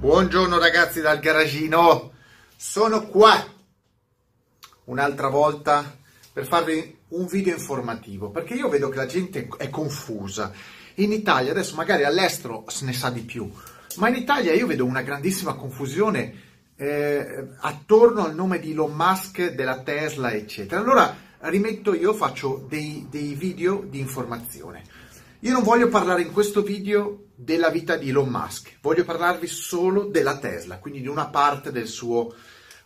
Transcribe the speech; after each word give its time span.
Buongiorno 0.00 0.60
ragazzi 0.60 1.00
dal 1.00 1.18
garagino, 1.18 2.12
sono 2.54 3.08
qua 3.08 3.44
un'altra 4.84 5.26
volta 5.26 5.98
per 6.32 6.46
farvi 6.46 6.98
un 7.08 7.26
video 7.26 7.54
informativo 7.54 8.30
perché 8.30 8.54
io 8.54 8.68
vedo 8.68 8.90
che 8.90 8.96
la 8.96 9.06
gente 9.06 9.48
è 9.56 9.68
confusa. 9.70 10.52
In 10.96 11.10
Italia, 11.10 11.50
adesso 11.50 11.74
magari 11.74 12.04
all'estero 12.04 12.62
se 12.68 12.84
ne 12.84 12.92
sa 12.92 13.10
di 13.10 13.22
più, 13.22 13.50
ma 13.96 14.08
in 14.08 14.14
Italia 14.14 14.52
io 14.52 14.68
vedo 14.68 14.84
una 14.84 15.02
grandissima 15.02 15.54
confusione 15.54 16.42
eh, 16.76 17.48
attorno 17.58 18.24
al 18.24 18.36
nome 18.36 18.60
di 18.60 18.70
Elon 18.70 18.92
Musk, 18.92 19.50
della 19.50 19.80
Tesla, 19.80 20.30
eccetera. 20.30 20.80
Allora 20.80 21.12
rimetto 21.40 21.92
io, 21.92 22.14
faccio 22.14 22.64
dei, 22.68 23.08
dei 23.10 23.34
video 23.34 23.84
di 23.84 23.98
informazione. 23.98 24.84
Io 25.42 25.52
non 25.52 25.62
voglio 25.62 25.86
parlare 25.86 26.22
in 26.22 26.32
questo 26.32 26.62
video 26.62 27.26
della 27.36 27.68
vita 27.68 27.94
di 27.94 28.08
Elon 28.08 28.28
Musk, 28.28 28.78
voglio 28.80 29.04
parlarvi 29.04 29.46
solo 29.46 30.06
della 30.06 30.36
Tesla, 30.36 30.78
quindi 30.78 31.00
di 31.00 31.06
una 31.06 31.28
parte 31.28 31.70
del 31.70 31.86
suo, 31.86 32.34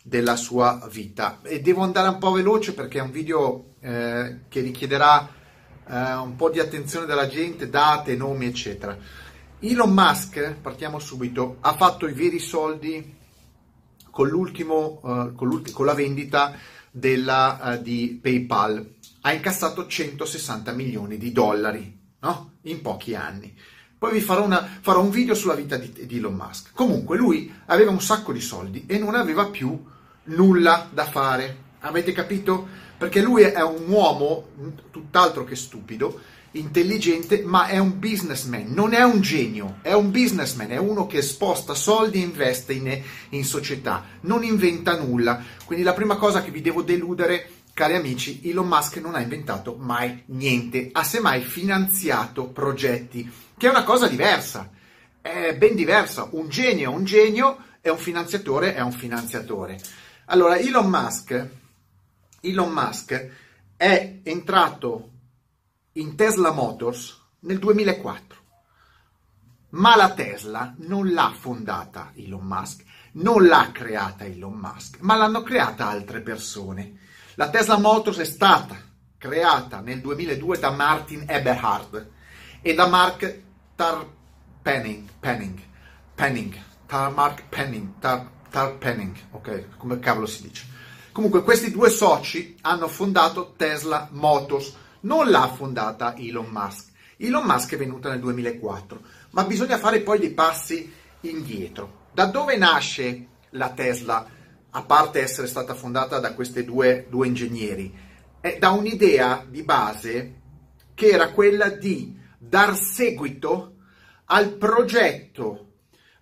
della 0.03 0.37
sua 0.37 0.87
vita. 0.93 1.39
E 1.45 1.63
devo 1.63 1.81
andare 1.81 2.09
un 2.09 2.19
po' 2.19 2.33
veloce 2.33 2.75
perché 2.75 2.99
è 2.99 3.03
un 3.03 3.11
video 3.11 3.77
eh, 3.81 4.41
che 4.51 4.61
richiederà 4.61 5.31
eh, 5.89 6.13
un 6.13 6.37
po' 6.37 6.51
di 6.51 6.61
attenzione 6.61 7.07
della 7.07 7.27
gente, 7.27 7.71
date, 7.71 8.17
nomi, 8.17 8.45
eccetera. 8.45 8.99
Elon 9.59 9.95
Musk, 9.95 10.57
partiamo 10.61 10.99
subito, 10.99 11.57
ha 11.61 11.73
fatto 11.73 12.07
i 12.07 12.13
veri 12.13 12.39
soldi 12.39 13.17
con, 14.11 14.29
l'ultimo, 14.29 15.01
uh, 15.03 15.35
con, 15.35 15.63
con 15.73 15.87
la 15.87 15.95
vendita 15.95 16.55
della, 16.91 17.59
uh, 17.63 17.83
di 17.83 18.19
PayPal. 18.21 18.97
Ha 19.23 19.33
incassato 19.33 19.87
160 19.87 20.71
milioni 20.73 21.17
di 21.17 21.33
dollari 21.33 22.01
no? 22.23 22.53
in 22.63 22.81
pochi 22.81 23.15
anni. 23.15 23.55
Poi 23.99 24.13
vi 24.13 24.21
farò, 24.21 24.45
una, 24.45 24.69
farò, 24.81 25.01
un 25.01 25.11
video 25.11 25.35
sulla 25.35 25.55
vita 25.55 25.77
di, 25.77 26.07
di 26.07 26.17
Elon 26.17 26.35
Musk. 26.35 26.71
Comunque 26.75 27.17
lui 27.17 27.53
aveva 27.67 27.93
un 27.93 28.01
sacco 28.01 28.33
di 28.33 28.41
soldi 28.41 28.85
e 28.89 28.99
non 28.99 29.15
aveva 29.15 29.47
più 29.47 29.81
nulla 30.25 30.89
da 30.93 31.05
fare. 31.05 31.71
Avete 31.81 32.13
capito? 32.13 32.67
Perché 32.99 33.21
lui 33.21 33.43
è 33.43 33.63
un 33.63 33.85
uomo 33.87 34.49
tutt'altro 34.91 35.45
che 35.45 35.55
stupido, 35.55 36.21
intelligente, 36.53 37.43
ma 37.45 37.67
è 37.67 37.79
un 37.79 37.99
businessman, 37.99 38.73
non 38.73 38.93
è 38.93 39.03
un 39.03 39.21
genio, 39.21 39.79
è 39.83 39.93
un 39.93 40.11
businessman, 40.11 40.71
è 40.71 40.79
uno 40.79 41.07
che 41.07 41.23
sposta 41.23 41.75
soldi 41.75 42.21
e 42.21 42.25
investe 42.25 42.73
in, 42.73 43.03
in 43.31 43.45
società, 43.45 44.05
non 44.23 44.45
inventa 44.45 44.99
nulla. 45.01 45.43
Quindi 45.65 45.85
la 45.85 45.95
prima 45.95 46.17
cosa 46.17 46.43
che 46.43 46.51
vi 46.51 46.61
devo 46.61 46.83
deludere 46.83 47.62
Cari 47.75 47.95
amici, 47.95 48.41
Elon 48.45 48.69
Musk 48.69 48.99
non 48.99 49.15
ha 49.15 49.21
inventato 49.21 49.77
mai 49.79 50.25
niente, 50.27 50.91
ha 50.93 51.03
semmai 51.03 51.41
finanziato 51.41 52.49
progetti, 52.49 53.31
che 53.57 53.67
è 53.67 53.71
una 53.71 53.83
cosa 53.83 54.09
diversa, 54.09 54.71
è 55.23 55.57
ben 55.57 55.75
diversa. 55.75 56.29
Un 56.33 56.51
genio 56.51 56.91
è 56.91 56.95
un 56.95 57.05
genio 57.05 57.65
e 57.81 57.89
un 57.89 57.97
finanziatore 57.97 58.75
è 58.75 58.81
un 58.81 58.93
finanziatore. 58.93 59.81
Allora, 60.27 60.59
Elon 60.59 60.87
Musk, 60.87 61.49
Elon 62.41 62.73
Musk 62.73 63.31
è 63.75 64.19
entrato 64.23 65.11
in 65.93 66.15
Tesla 66.15 66.53
Motors 66.53 67.21
nel 67.41 67.59
2004, 67.59 68.39
ma 69.71 69.97
la 69.97 70.13
Tesla 70.13 70.75
non 70.79 71.11
l'ha 71.11 71.35
fondata 71.35 72.13
Elon 72.17 72.45
Musk, 72.45 72.85
non 73.13 73.47
l'ha 73.47 73.71
creata 73.73 74.25
Elon 74.25 74.59
Musk, 74.59 74.99
ma 75.01 75.17
l'hanno 75.17 75.43
creata 75.43 75.89
altre 75.89 76.21
persone. 76.21 76.99
La 77.37 77.49
Tesla 77.49 77.79
Motors 77.79 78.19
è 78.19 78.25
stata 78.25 78.77
creata 79.17 79.81
nel 79.81 80.03
2002 80.03 80.59
da 80.59 80.71
Martin 80.71 81.25
Eberhard 81.27 82.11
e 82.61 82.75
da 82.75 82.87
Mark 82.87 83.41
Tarpenning, 83.75 85.09
Penning, 85.19 85.59
Penning, 86.15 86.55
Tar, 86.85 87.11
Mark 87.11 87.45
Penning, 87.49 87.99
Tar, 87.99 88.29
Tarpenning, 88.51 89.17
ok, 89.31 89.79
come 89.79 89.99
cavolo 89.99 90.27
si 90.27 90.43
dice. 90.43 90.67
Comunque 91.11 91.43
questi 91.43 91.71
due 91.71 91.89
soci 91.89 92.59
hanno 92.61 92.87
fondato 92.87 93.55
Tesla 93.57 94.09
Motors, 94.11 94.77
non 95.01 95.31
l'ha 95.31 95.49
fondata 95.49 96.15
Elon 96.15 96.49
Musk. 96.51 96.91
Elon 97.17 97.47
Musk 97.47 97.73
è 97.73 97.79
venuto 97.79 98.11
nel 98.11 98.21
2004, 98.21 99.01
ma 99.31 99.45
bisogna 99.45 99.79
fare 99.79 100.01
poi 100.01 100.19
dei 100.19 100.33
passi 100.33 100.93
indietro. 101.21 102.01
Da 102.13 102.27
dove 102.27 102.59
nasce 102.59 103.27
la 103.51 103.71
Tesla 103.71 104.17
Motors? 104.19 104.41
A 104.75 104.83
parte 104.83 105.21
essere 105.21 105.47
stata 105.47 105.75
fondata 105.75 106.19
da 106.19 106.33
questi 106.35 106.65
due, 106.65 107.07
due 107.11 107.27
ingegneri, 107.27 107.93
è 108.41 108.57
da 108.59 108.71
un'idea 108.71 109.45
di 109.49 109.63
base 109.63 110.35
che 110.95 111.09
era 111.09 111.31
quella 111.31 111.69
di 111.69 112.19
dar 112.39 112.77
seguito 112.77 113.75
al 114.27 114.53
progetto 114.55 115.67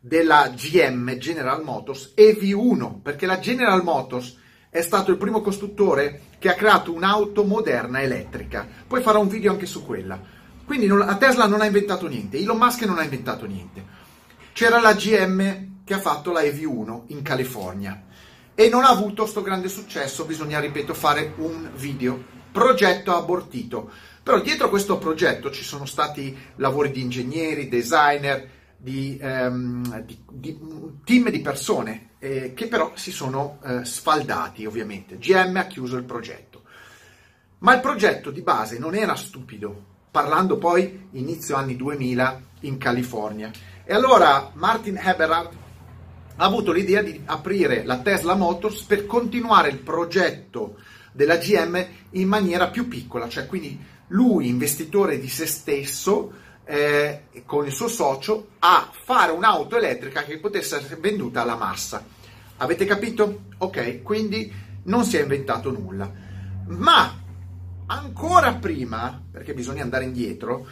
della 0.00 0.48
GM, 0.48 1.16
General 1.16 1.62
Motors, 1.62 2.12
EV1, 2.16 3.00
perché 3.02 3.26
la 3.26 3.38
General 3.38 3.82
Motors 3.84 4.38
è 4.68 4.80
stato 4.82 5.10
il 5.10 5.16
primo 5.16 5.40
costruttore 5.42 6.22
che 6.38 6.48
ha 6.48 6.54
creato 6.54 6.92
un'auto 6.92 7.44
moderna 7.44 8.00
elettrica. 8.00 8.66
Poi 8.86 9.02
farò 9.02 9.20
un 9.20 9.28
video 9.28 9.52
anche 9.52 9.66
su 9.66 9.84
quella. 9.84 10.20
Quindi 10.64 10.86
non, 10.86 10.98
la 10.98 11.16
Tesla 11.16 11.46
non 11.46 11.60
ha 11.60 11.66
inventato 11.66 12.06
niente, 12.06 12.38
Elon 12.38 12.56
Musk 12.56 12.82
non 12.82 12.98
ha 12.98 13.02
inventato 13.04 13.46
niente. 13.46 13.98
C'era 14.52 14.80
la 14.80 14.94
GM 14.94 15.82
che 15.84 15.94
ha 15.94 16.00
fatto 16.00 16.32
la 16.32 16.42
EV1 16.42 17.02
in 17.06 17.22
California 17.22 18.04
e 18.54 18.68
non 18.68 18.84
ha 18.84 18.88
avuto 18.88 19.22
questo 19.22 19.42
grande 19.42 19.68
successo, 19.68 20.24
bisogna, 20.24 20.60
ripeto, 20.60 20.94
fare 20.94 21.32
un 21.36 21.70
video. 21.74 22.38
Progetto 22.52 23.14
abortito. 23.14 23.90
Però 24.22 24.40
dietro 24.40 24.68
questo 24.68 24.98
progetto 24.98 25.50
ci 25.50 25.62
sono 25.62 25.86
stati 25.86 26.36
lavori 26.56 26.90
di 26.90 27.00
ingegneri, 27.00 27.68
designer, 27.68 28.48
di, 28.76 29.18
um, 29.20 30.02
di, 30.02 30.18
di 30.30 30.58
team 31.04 31.30
di 31.30 31.40
persone 31.40 32.10
eh, 32.18 32.52
che 32.54 32.66
però 32.66 32.92
si 32.94 33.10
sono 33.10 33.58
eh, 33.64 33.84
sfaldati 33.84 34.64
ovviamente. 34.66 35.18
GM 35.18 35.56
ha 35.56 35.66
chiuso 35.66 35.96
il 35.96 36.04
progetto. 36.04 36.62
Ma 37.58 37.74
il 37.74 37.80
progetto 37.80 38.30
di 38.30 38.40
base 38.40 38.78
non 38.78 38.94
era 38.94 39.14
stupido, 39.16 39.84
parlando 40.10 40.56
poi 40.56 41.08
inizio 41.12 41.56
anni 41.56 41.76
2000 41.76 42.40
in 42.60 42.78
California. 42.78 43.50
E 43.84 43.92
allora 43.92 44.50
Martin 44.54 44.96
Eberhard 44.96 45.59
ha 46.36 46.44
avuto 46.44 46.72
l'idea 46.72 47.02
di 47.02 47.20
aprire 47.24 47.84
la 47.84 47.98
Tesla 47.98 48.34
Motors 48.34 48.82
per 48.82 49.06
continuare 49.06 49.68
il 49.68 49.78
progetto 49.78 50.76
della 51.12 51.36
GM 51.36 51.86
in 52.10 52.28
maniera 52.28 52.68
più 52.68 52.88
piccola, 52.88 53.28
cioè 53.28 53.46
quindi 53.46 53.78
lui, 54.08 54.48
investitore 54.48 55.18
di 55.18 55.28
se 55.28 55.46
stesso, 55.46 56.32
eh, 56.64 57.24
con 57.44 57.66
il 57.66 57.72
suo 57.72 57.88
socio, 57.88 58.50
a 58.60 58.90
fare 59.04 59.32
un'auto 59.32 59.76
elettrica 59.76 60.22
che 60.22 60.38
potesse 60.38 60.76
essere 60.76 60.96
venduta 60.96 61.42
alla 61.42 61.56
massa. 61.56 62.04
Avete 62.58 62.84
capito? 62.84 63.42
Ok, 63.58 64.02
quindi 64.02 64.52
non 64.84 65.04
si 65.04 65.16
è 65.16 65.22
inventato 65.22 65.70
nulla. 65.70 66.10
Ma 66.66 67.18
ancora 67.86 68.54
prima, 68.54 69.20
perché 69.30 69.54
bisogna 69.54 69.82
andare 69.82 70.04
indietro, 70.04 70.66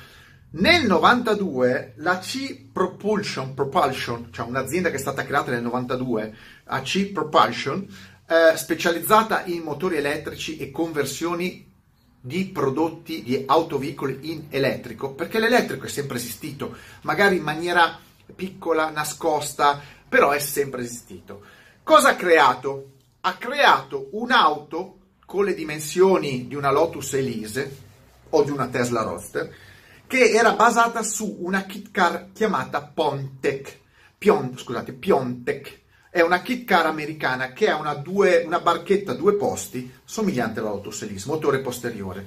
nel 0.51 0.87
92 0.87 1.93
la 1.97 2.19
C 2.19 2.69
Propulsion, 2.73 3.53
Propulsion, 3.53 4.29
cioè 4.33 4.47
un'azienda 4.47 4.89
che 4.89 4.97
è 4.97 5.01
stata 5.01 5.25
creata 5.25 5.51
nel 5.51 5.63
92, 5.63 6.35
AC 6.65 7.11
Propulsion, 7.13 7.87
eh, 8.27 8.57
specializzata 8.57 9.45
in 9.45 9.63
motori 9.63 9.97
elettrici 9.97 10.57
e 10.57 10.71
conversioni 10.71 11.71
di 12.21 12.47
prodotti 12.47 13.23
di 13.23 13.45
autoveicoli 13.47 14.31
in 14.33 14.47
elettrico, 14.49 15.13
perché 15.13 15.39
l'elettrico 15.39 15.85
è 15.85 15.89
sempre 15.89 16.17
esistito, 16.17 16.77
magari 17.03 17.37
in 17.37 17.43
maniera 17.43 17.99
piccola, 18.35 18.91
nascosta, 18.91 19.81
però 20.09 20.31
è 20.31 20.39
sempre 20.39 20.83
esistito. 20.83 21.43
Cosa 21.83 22.11
ha 22.11 22.17
creato? 22.17 22.93
Ha 23.21 23.35
creato 23.37 24.09
un'auto 24.13 24.97
con 25.27 25.45
le 25.45 25.55
dimensioni 25.55 26.47
di 26.49 26.55
una 26.55 26.71
Lotus 26.71 27.13
Elise 27.15 27.77
o 28.31 28.43
di 28.43 28.51
una 28.51 28.69
Tesla 28.69 29.03
Roadster, 29.03 29.55
che 30.09 30.31
era 30.31 30.55
basata 30.55 31.03
su 31.03 31.37
una 31.41 31.65
kit 31.65 31.91
car 31.93 32.31
chiamata 32.33 32.83
Pontec. 32.83 33.79
Pion, 34.17 34.57
scusate, 34.57 34.95
Piontek. 34.95 35.81
È 36.11 36.23
una 36.23 36.41
kit 36.41 36.65
car 36.65 36.87
americana 36.87 37.53
che 37.53 37.69
ha 37.69 37.77
una, 37.77 37.93
due, 37.95 38.43
una 38.45 38.59
barchetta 38.59 39.13
a 39.13 39.15
due 39.15 39.35
posti 39.35 39.93
somigliante 40.03 40.61
all'Autos 40.61 41.03
Elise, 41.03 41.29
motore 41.29 41.61
posteriore. 41.61 42.27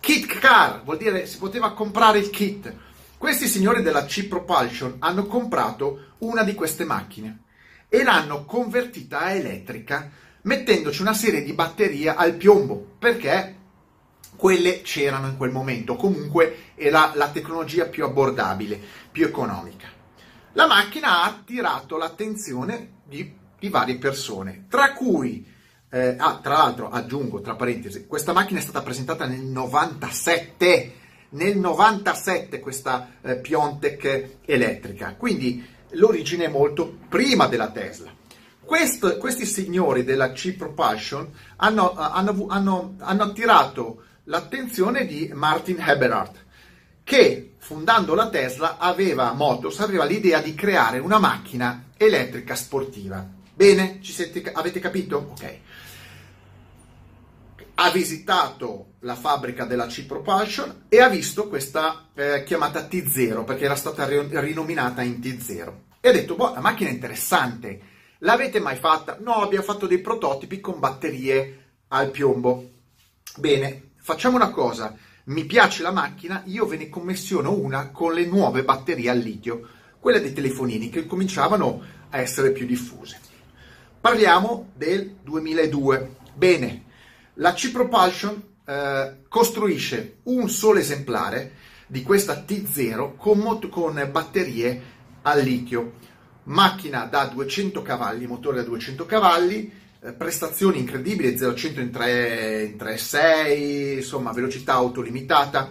Kit 0.00 0.26
car 0.38 0.82
vuol 0.82 0.98
dire 0.98 1.26
si 1.26 1.38
poteva 1.38 1.72
comprare 1.72 2.18
il 2.18 2.30
kit. 2.30 2.74
Questi 3.16 3.46
signori 3.46 3.82
della 3.82 4.04
C 4.06 4.26
Propulsion 4.26 4.96
hanno 4.98 5.26
comprato 5.26 6.14
una 6.18 6.42
di 6.42 6.54
queste 6.54 6.84
macchine 6.84 7.44
e 7.88 8.02
l'hanno 8.02 8.44
convertita 8.44 9.20
a 9.20 9.30
elettrica 9.30 10.10
mettendoci 10.42 11.02
una 11.02 11.14
serie 11.14 11.42
di 11.42 11.52
batterie 11.52 12.12
al 12.14 12.34
piombo 12.34 12.96
perché 12.98 13.56
quelle 14.40 14.80
c'erano 14.80 15.26
in 15.26 15.36
quel 15.36 15.50
momento, 15.50 15.96
comunque 15.96 16.72
era 16.74 17.12
la 17.14 17.28
tecnologia 17.28 17.84
più 17.84 18.04
abbordabile, 18.04 18.80
più 19.12 19.26
economica. 19.26 19.86
La 20.52 20.66
macchina 20.66 21.20
ha 21.20 21.24
attirato 21.26 21.98
l'attenzione 21.98 23.02
di, 23.04 23.30
di 23.58 23.68
varie 23.68 23.98
persone, 23.98 24.64
tra 24.70 24.94
cui, 24.94 25.46
eh, 25.90 26.14
ah, 26.16 26.40
tra 26.42 26.56
l'altro 26.56 26.88
aggiungo, 26.88 27.42
tra 27.42 27.54
parentesi, 27.54 28.06
questa 28.06 28.32
macchina 28.32 28.60
è 28.60 28.62
stata 28.62 28.80
presentata 28.80 29.26
nel 29.26 29.42
97, 29.42 30.94
nel 31.28 31.58
97 31.58 32.60
questa 32.60 33.16
eh, 33.20 33.36
Piontek 33.36 34.38
elettrica, 34.46 35.16
quindi 35.18 35.62
l'origine 35.90 36.46
è 36.46 36.48
molto 36.48 36.96
prima 37.10 37.46
della 37.46 37.70
Tesla. 37.70 38.10
Questo, 38.58 39.18
questi 39.18 39.44
signori 39.44 40.02
della 40.02 40.32
Cheap 40.32 40.56
Propulsion 40.56 41.30
hanno, 41.56 41.92
hanno, 41.92 42.46
hanno, 42.48 42.94
hanno 43.00 43.22
attirato 43.22 44.04
l'attenzione 44.24 45.06
di 45.06 45.30
Martin 45.32 45.80
Eberhard, 45.80 46.36
che 47.04 47.54
fondando 47.58 48.14
la 48.14 48.28
Tesla 48.28 48.78
aveva, 48.78 49.32
Motors, 49.32 49.80
aveva 49.80 50.04
l'idea 50.04 50.40
di 50.40 50.54
creare 50.54 50.98
una 50.98 51.18
macchina 51.18 51.90
elettrica 51.96 52.54
sportiva. 52.54 53.26
Bene? 53.52 54.00
Siete, 54.02 54.50
avete 54.52 54.80
capito? 54.80 55.28
Ok. 55.30 55.58
Ha 57.74 57.90
visitato 57.90 58.92
la 59.00 59.14
fabbrica 59.14 59.64
della 59.64 59.86
C 59.86 60.04
Propulsion 60.04 60.84
e 60.88 61.00
ha 61.00 61.08
visto 61.08 61.48
questa 61.48 62.08
eh, 62.14 62.42
chiamata 62.44 62.86
T0 62.86 63.44
perché 63.44 63.64
era 63.64 63.76
stata 63.76 64.06
rinominata 64.06 65.02
in 65.02 65.18
T0 65.18 65.72
e 66.00 66.08
ha 66.08 66.12
detto, 66.12 66.34
boh, 66.34 66.54
la 66.54 66.60
macchina 66.60 66.88
è 66.88 66.94
interessante, 66.94 67.80
l'avete 68.18 68.58
mai 68.58 68.76
fatta? 68.76 69.18
No, 69.20 69.34
abbiamo 69.34 69.64
fatto 69.64 69.86
dei 69.86 69.98
prototipi 70.00 70.58
con 70.58 70.78
batterie 70.78 71.64
al 71.88 72.10
piombo. 72.10 72.70
Bene, 73.36 73.89
facciamo 74.00 74.36
una 74.36 74.50
cosa, 74.50 74.94
mi 75.24 75.44
piace 75.44 75.82
la 75.82 75.92
macchina, 75.92 76.42
io 76.46 76.66
ve 76.66 76.76
ne 76.76 76.88
commissiono 76.88 77.52
una 77.52 77.90
con 77.90 78.14
le 78.14 78.26
nuove 78.26 78.64
batterie 78.64 79.10
al 79.10 79.18
litio, 79.18 79.68
quelle 80.00 80.20
dei 80.20 80.32
telefonini 80.32 80.88
che 80.88 81.06
cominciavano 81.06 81.82
a 82.10 82.18
essere 82.18 82.50
più 82.52 82.66
diffuse. 82.66 83.20
Parliamo 84.00 84.70
del 84.74 85.16
2002. 85.22 86.16
Bene, 86.34 86.84
la 87.34 87.52
C-Propulsion 87.52 88.42
eh, 88.64 89.16
costruisce 89.28 90.18
un 90.24 90.48
solo 90.48 90.78
esemplare 90.78 91.52
di 91.86 92.02
questa 92.02 92.44
T0 92.46 93.16
con, 93.16 93.38
mot- 93.38 93.68
con 93.68 94.08
batterie 94.10 94.82
al 95.22 95.42
litio, 95.42 95.94
macchina 96.44 97.04
da 97.04 97.26
200 97.26 97.82
cavalli, 97.82 98.26
motore 98.26 98.56
da 98.56 98.62
200 98.62 99.04
cavalli, 99.04 99.70
prestazioni 100.16 100.78
incredibili, 100.78 101.36
0-100 101.36 101.80
in 101.80 101.90
3,6, 101.90 103.96
insomma 103.96 104.32
velocità 104.32 104.72
autolimitata, 104.72 105.70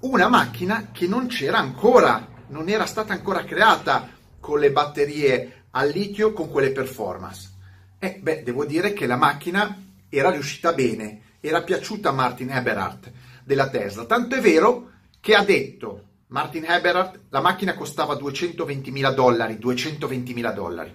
una 0.00 0.28
macchina 0.28 0.90
che 0.92 1.06
non 1.06 1.26
c'era 1.26 1.58
ancora, 1.58 2.28
non 2.48 2.68
era 2.68 2.84
stata 2.84 3.14
ancora 3.14 3.44
creata 3.44 4.10
con 4.38 4.60
le 4.60 4.70
batterie 4.70 5.64
al 5.70 5.88
litio 5.88 6.34
con 6.34 6.50
quelle 6.50 6.72
performance. 6.72 7.52
E 7.98 8.06
eh, 8.06 8.18
beh, 8.20 8.42
devo 8.42 8.66
dire 8.66 8.92
che 8.92 9.06
la 9.06 9.16
macchina 9.16 9.74
era 10.10 10.30
riuscita 10.30 10.74
bene, 10.74 11.20
era 11.40 11.62
piaciuta 11.62 12.10
a 12.10 12.12
Martin 12.12 12.50
Eberhardt 12.50 13.10
della 13.42 13.70
Tesla, 13.70 14.04
tanto 14.04 14.36
è 14.36 14.40
vero 14.40 14.90
che 15.20 15.34
ha 15.34 15.42
detto 15.42 16.08
Martin 16.26 16.66
Eberhardt, 16.66 17.20
la 17.30 17.40
macchina 17.40 17.74
costava 17.74 18.14
220 18.14 18.90
mila 18.90 19.12
dollari, 19.12 19.58
220 19.58 20.34
mila 20.34 20.50
dollari. 20.50 20.94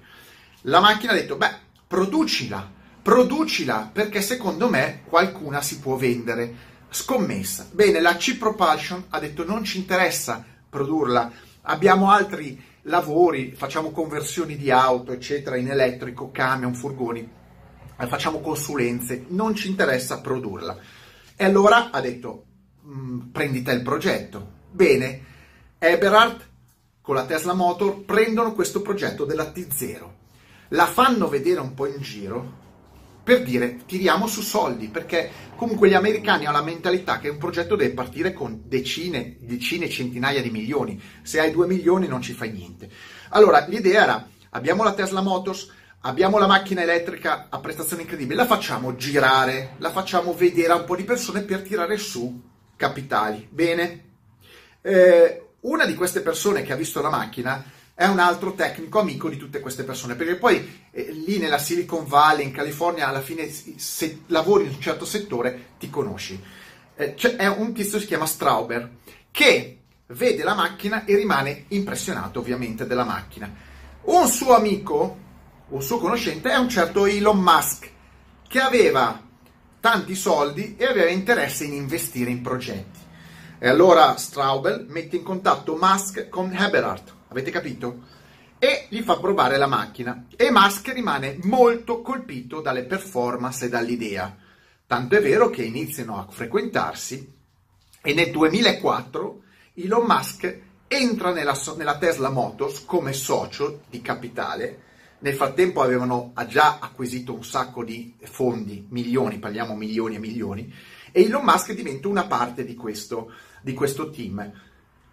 La 0.64 0.80
macchina 0.80 1.14
ha 1.14 1.16
detto, 1.16 1.38
beh, 1.38 1.68
producila, 1.90 2.72
producila, 3.02 3.90
perché 3.92 4.22
secondo 4.22 4.70
me 4.70 5.02
qualcuna 5.06 5.60
si 5.60 5.80
può 5.80 5.96
vendere. 5.96 6.68
Scommessa. 6.88 7.68
Bene, 7.72 8.00
la 8.00 8.16
C 8.16 8.38
Propulsion 8.38 9.06
ha 9.10 9.20
detto 9.20 9.44
non 9.44 9.64
ci 9.64 9.80
interessa 9.80 10.46
produrla, 10.70 11.32
abbiamo 11.64 12.12
altri 12.12 12.62
lavori, 12.84 13.54
facciamo 13.54 13.90
conversioni 13.90 14.56
di 14.56 14.70
auto, 14.70 15.14
eccetera, 15.14 15.58
in 15.58 15.68
elettrico, 15.68 16.30
camion, 16.30 16.76
furgoni, 16.76 17.28
facciamo 18.08 18.40
consulenze, 18.40 19.26
non 19.30 19.56
ci 19.56 19.68
interessa 19.68 20.22
produrla. 20.22 20.78
E 21.36 21.44
allora 21.44 21.90
ha 21.90 22.02
detto, 22.02 22.44
mm, 22.86 23.32
prendi 23.32 23.64
te 23.64 23.72
il 23.72 23.82
progetto. 23.82 24.58
Bene, 24.70 25.24
Eberhard 25.80 26.48
con 27.02 27.16
la 27.16 27.26
Tesla 27.26 27.54
Motor 27.54 28.04
prendono 28.06 28.54
questo 28.54 28.84
progetto 28.84 29.26
della 29.26 29.52
T0 29.52 30.18
la 30.70 30.86
fanno 30.86 31.28
vedere 31.28 31.60
un 31.60 31.74
po' 31.74 31.88
in 31.88 32.02
giro 32.02 32.58
per 33.24 33.44
dire 33.44 33.86
tiriamo 33.86 34.26
su 34.26 34.42
soldi, 34.42 34.88
perché 34.88 35.30
comunque 35.56 35.88
gli 35.88 35.94
americani 35.94 36.46
hanno 36.46 36.58
la 36.58 36.64
mentalità 36.64 37.20
che 37.20 37.30
un 37.30 37.38
progetto 37.38 37.76
deve 37.76 37.94
partire 37.94 38.34
con 38.34 38.64
decine, 38.66 39.38
decine, 39.40 39.88
centinaia 39.88 40.42
di 40.42 40.50
milioni. 40.50 41.00
Se 41.22 41.40
hai 41.40 41.52
due 41.52 41.68
milioni 41.68 42.08
non 42.08 42.24
ci 42.24 42.34
fai 42.34 42.52
niente. 42.52 42.90
Allora, 43.30 43.66
l'idea 43.68 44.04
era, 44.04 44.28
abbiamo 44.52 44.84
la 44.84 44.94
Tesla 44.94 45.22
Motors, 45.22 45.70
abbiamo 46.02 46.40
la 46.40 46.48
macchina 46.48 46.82
elettrica 46.82 47.48
a 47.50 47.60
prestazioni 47.60 48.02
incredibili, 48.02 48.36
la 48.36 48.48
facciamo 48.48 48.96
girare, 48.96 49.76
la 49.78 49.92
facciamo 49.92 50.34
vedere 50.34 50.72
a 50.72 50.78
un 50.78 50.86
po' 50.86 50.96
di 50.96 51.04
persone 51.04 51.42
per 51.42 51.62
tirare 51.62 51.98
su 51.98 52.42
capitali. 52.76 53.48
Bene? 53.48 54.06
Eh, 54.82 55.44
una 55.62 55.86
di 55.86 55.94
queste 55.94 56.22
persone 56.22 56.64
che 56.64 56.74
ha 56.74 56.78
visto 56.78 57.00
la 57.02 57.10
macchina 57.10 57.64
è 58.00 58.08
un 58.08 58.20
altro 58.20 58.54
tecnico 58.54 59.00
amico 59.00 59.28
di 59.28 59.36
tutte 59.36 59.60
queste 59.60 59.84
persone, 59.84 60.16
perché 60.16 60.36
poi 60.36 60.86
eh, 60.90 61.12
lì 61.12 61.38
nella 61.38 61.58
Silicon 61.58 62.08
Valley, 62.08 62.46
in 62.46 62.54
California, 62.54 63.10
alla 63.10 63.20
fine 63.20 63.52
se 63.52 64.22
lavori 64.28 64.64
in 64.64 64.70
un 64.70 64.80
certo 64.80 65.04
settore 65.04 65.72
ti 65.78 65.90
conosci. 65.90 66.42
Eh, 66.96 67.16
cioè, 67.18 67.36
è 67.36 67.48
un 67.48 67.74
tizio 67.74 67.96
che 67.96 68.04
si 68.04 68.08
chiama 68.08 68.26
Strauber, 68.26 68.90
che 69.32 69.80
vede 70.08 70.44
la 70.44 70.54
macchina 70.54 71.04
e 71.04 71.18
rimane 71.18 71.66
impressionato 71.68 72.40
ovviamente 72.40 72.88
della 72.88 73.04
macchina. 73.04 73.54
Un 74.04 74.28
suo 74.30 74.56
amico, 74.56 75.18
un 75.68 75.82
suo 75.82 75.98
conoscente, 75.98 76.52
è 76.52 76.56
un 76.56 76.70
certo 76.70 77.06
Elon 77.06 77.42
Musk, 77.42 77.92
che 78.48 78.60
aveva 78.62 79.22
tanti 79.82 80.16
soldi 80.16 80.78
e 80.78 80.86
aveva 80.86 81.10
interesse 81.10 81.66
in 81.66 81.74
investire 81.74 82.30
in 82.30 82.42
progetti. 82.42 83.00
E 83.60 83.68
allora 83.68 84.16
Straubel 84.16 84.86
mette 84.88 85.18
in 85.18 85.24
contatto 85.24 85.78
Musk 85.78 86.30
con 86.30 86.56
Eberhard, 86.56 87.18
avete 87.30 87.52
capito? 87.52 88.18
E 88.60 88.88
gli 88.90 89.02
fa 89.02 89.18
provare 89.18 89.58
la 89.58 89.68
macchina. 89.68 90.26
E 90.36 90.52
Musk 90.52 90.92
rimane 90.94 91.40
molto 91.44 92.02
colpito 92.02 92.62
dalle 92.62 92.84
performance 92.84 93.66
e 93.66 93.70
dall'idea. 93.70 94.36
Tanto 94.86 95.16
è 95.16 95.22
vero 95.22 95.50
che 95.50 95.64
iniziano 95.64 96.18
a 96.18 96.28
frequentarsi 96.30 97.38
e 98.02 98.14
nel 98.14 98.32
2004 98.32 99.42
Elon 99.76 100.06
Musk 100.06 100.60
entra 100.88 101.32
nella, 101.32 101.56
nella 101.78 101.98
Tesla 101.98 102.30
Motors 102.30 102.84
come 102.86 103.14
socio 103.14 103.82
di 103.90 104.02
capitale. 104.02 104.88
Nel 105.20 105.36
frattempo 105.36 105.82
avevano 105.82 106.34
già 106.48 106.80
acquisito 106.80 107.34
un 107.34 107.44
sacco 107.44 107.84
di 107.84 108.16
fondi, 108.24 108.88
milioni, 108.90 109.38
parliamo 109.38 109.76
milioni 109.76 110.16
e 110.16 110.20
milioni, 110.20 110.74
e 111.12 111.24
Elon 111.24 111.44
Musk 111.44 111.74
diventa 111.74 112.08
una 112.08 112.26
parte 112.26 112.66
di 112.66 112.76
questo, 112.76 113.32
di 113.62 113.74
questo 113.74 114.10
team 114.10 114.52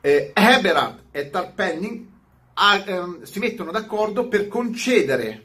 eh, 0.06 0.30
Eberhard 0.32 1.06
e 1.10 1.30
Tarpenning 1.30 2.06
a, 2.54 2.84
ehm, 2.86 3.22
si 3.24 3.40
mettono 3.40 3.72
d'accordo 3.72 4.28
per 4.28 4.46
concedere 4.46 5.44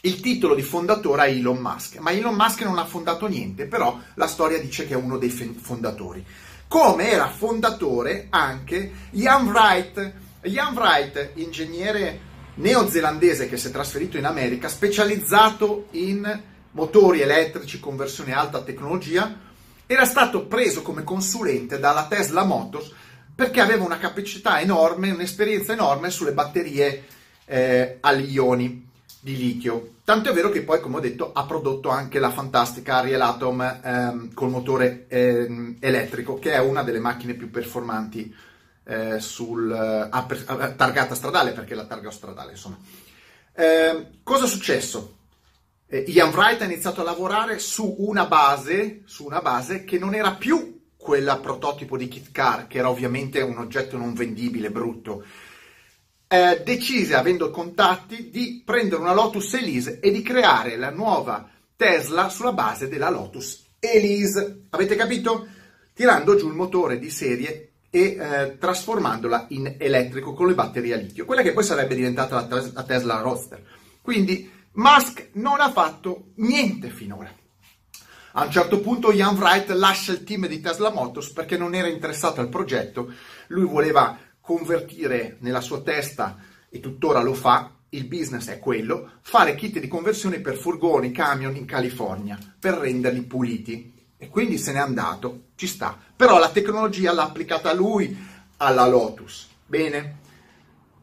il 0.00 0.20
titolo 0.20 0.54
di 0.54 0.62
fondatore 0.62 1.20
a 1.20 1.26
Elon 1.26 1.58
Musk, 1.58 1.98
ma 1.98 2.10
Elon 2.10 2.34
Musk 2.34 2.62
non 2.62 2.78
ha 2.78 2.86
fondato 2.86 3.26
niente, 3.26 3.66
però 3.66 4.00
la 4.14 4.26
storia 4.26 4.58
dice 4.58 4.86
che 4.86 4.94
è 4.94 4.96
uno 4.96 5.18
dei 5.18 5.28
fondatori. 5.28 6.24
Come 6.68 7.10
era 7.10 7.28
fondatore 7.28 8.28
anche 8.30 8.92
Ian 9.10 9.48
Wright, 9.48 10.12
Ian 10.44 10.74
Wright, 10.74 11.32
ingegnere 11.34 12.20
neozelandese 12.54 13.46
che 13.46 13.58
si 13.58 13.68
è 13.68 13.70
trasferito 13.70 14.16
in 14.16 14.24
America, 14.24 14.68
specializzato 14.68 15.88
in 15.90 16.42
motori 16.70 17.20
elettrici, 17.20 17.78
conversione 17.78 18.32
alta 18.32 18.62
tecnologia, 18.62 19.46
era 19.84 20.06
stato 20.06 20.46
preso 20.46 20.80
come 20.80 21.04
consulente 21.04 21.78
dalla 21.78 22.06
Tesla 22.06 22.44
Motors 22.44 22.92
perché 23.38 23.60
aveva 23.60 23.84
una 23.84 23.98
capacità 23.98 24.60
enorme, 24.60 25.12
un'esperienza 25.12 25.72
enorme 25.72 26.10
sulle 26.10 26.32
batterie 26.32 27.04
eh, 27.44 27.98
agli 28.00 28.32
ioni 28.32 28.90
di 29.20 29.36
litio. 29.36 29.92
Tanto 30.02 30.30
è 30.30 30.32
vero 30.32 30.50
che 30.50 30.62
poi, 30.62 30.80
come 30.80 30.96
ho 30.96 31.00
detto, 31.00 31.30
ha 31.32 31.44
prodotto 31.44 31.88
anche 31.88 32.18
la 32.18 32.32
fantastica 32.32 32.96
Ariel 32.96 33.20
Atom 33.20 33.80
ehm, 33.80 34.34
col 34.34 34.50
motore 34.50 35.06
ehm, 35.06 35.76
elettrico, 35.78 36.40
che 36.40 36.54
è 36.54 36.58
una 36.58 36.82
delle 36.82 36.98
macchine 36.98 37.34
più 37.34 37.48
performanti 37.48 38.34
eh, 38.82 39.20
sul 39.20 39.70
eh, 39.70 40.74
targata 40.74 41.14
stradale, 41.14 41.52
perché 41.52 41.76
la 41.76 41.86
targa 41.86 42.10
stradale, 42.10 42.50
insomma. 42.50 42.78
Ehm, 43.52 44.06
cosa 44.24 44.46
è 44.46 44.48
successo? 44.48 45.16
Eh, 45.86 46.06
Ian 46.08 46.30
Wright 46.30 46.60
ha 46.60 46.64
iniziato 46.64 47.02
a 47.02 47.04
lavorare 47.04 47.60
su 47.60 47.94
una 47.98 48.26
base, 48.26 49.02
su 49.04 49.24
una 49.24 49.40
base 49.40 49.84
che 49.84 49.96
non 49.96 50.12
era 50.16 50.32
più 50.32 50.77
quella 51.08 51.38
prototipo 51.38 51.96
di 51.96 52.06
kit 52.06 52.32
car, 52.32 52.66
che 52.66 52.76
era 52.76 52.90
ovviamente 52.90 53.40
un 53.40 53.56
oggetto 53.56 53.96
non 53.96 54.12
vendibile, 54.12 54.70
brutto, 54.70 55.24
eh, 56.28 56.60
decise, 56.62 57.14
avendo 57.14 57.48
contatti, 57.48 58.28
di 58.28 58.60
prendere 58.62 59.00
una 59.00 59.14
Lotus 59.14 59.54
Elise 59.54 60.00
e 60.00 60.10
di 60.10 60.20
creare 60.20 60.76
la 60.76 60.90
nuova 60.90 61.48
Tesla 61.74 62.28
sulla 62.28 62.52
base 62.52 62.88
della 62.88 63.08
Lotus 63.08 63.68
Elise. 63.78 64.66
Avete 64.68 64.96
capito? 64.96 65.46
Tirando 65.94 66.36
giù 66.36 66.48
il 66.48 66.54
motore 66.54 66.98
di 66.98 67.08
serie 67.08 67.70
e 67.88 68.18
eh, 68.20 68.58
trasformandola 68.58 69.46
in 69.48 69.76
elettrico 69.78 70.34
con 70.34 70.46
le 70.46 70.54
batterie 70.54 70.92
a 70.92 70.98
litio, 70.98 71.24
quella 71.24 71.40
che 71.40 71.54
poi 71.54 71.64
sarebbe 71.64 71.94
diventata 71.94 72.46
la, 72.46 72.70
la 72.70 72.82
Tesla 72.82 73.20
Roadster. 73.20 73.64
Quindi 74.02 74.52
Musk 74.72 75.30
non 75.32 75.58
ha 75.62 75.72
fatto 75.72 76.32
niente 76.34 76.90
finora. 76.90 77.34
A 78.38 78.44
un 78.44 78.52
certo 78.52 78.78
punto 78.78 79.10
Ian 79.10 79.36
Wright 79.36 79.68
lascia 79.70 80.12
il 80.12 80.22
team 80.22 80.46
di 80.46 80.60
Tesla 80.60 80.92
Motors 80.92 81.30
perché 81.30 81.56
non 81.56 81.74
era 81.74 81.88
interessato 81.88 82.40
al 82.40 82.48
progetto, 82.48 83.12
lui 83.48 83.66
voleva 83.66 84.16
convertire 84.40 85.38
nella 85.40 85.60
sua 85.60 85.80
testa, 85.80 86.38
e 86.70 86.78
tuttora 86.78 87.20
lo 87.20 87.34
fa, 87.34 87.72
il 87.88 88.04
business 88.04 88.48
è 88.48 88.60
quello, 88.60 89.14
fare 89.22 89.56
kit 89.56 89.80
di 89.80 89.88
conversione 89.88 90.38
per 90.38 90.54
furgoni, 90.54 91.10
camion 91.10 91.56
in 91.56 91.64
California, 91.64 92.38
per 92.60 92.74
renderli 92.74 93.22
puliti. 93.22 93.92
E 94.16 94.28
quindi 94.28 94.56
se 94.56 94.70
n'è 94.70 94.78
andato, 94.78 95.46
ci 95.56 95.66
sta. 95.66 95.98
Però 96.14 96.38
la 96.38 96.50
tecnologia 96.50 97.12
l'ha 97.12 97.24
applicata 97.24 97.74
lui 97.74 98.16
alla 98.58 98.86
Lotus. 98.86 99.48
Bene. 99.66 100.18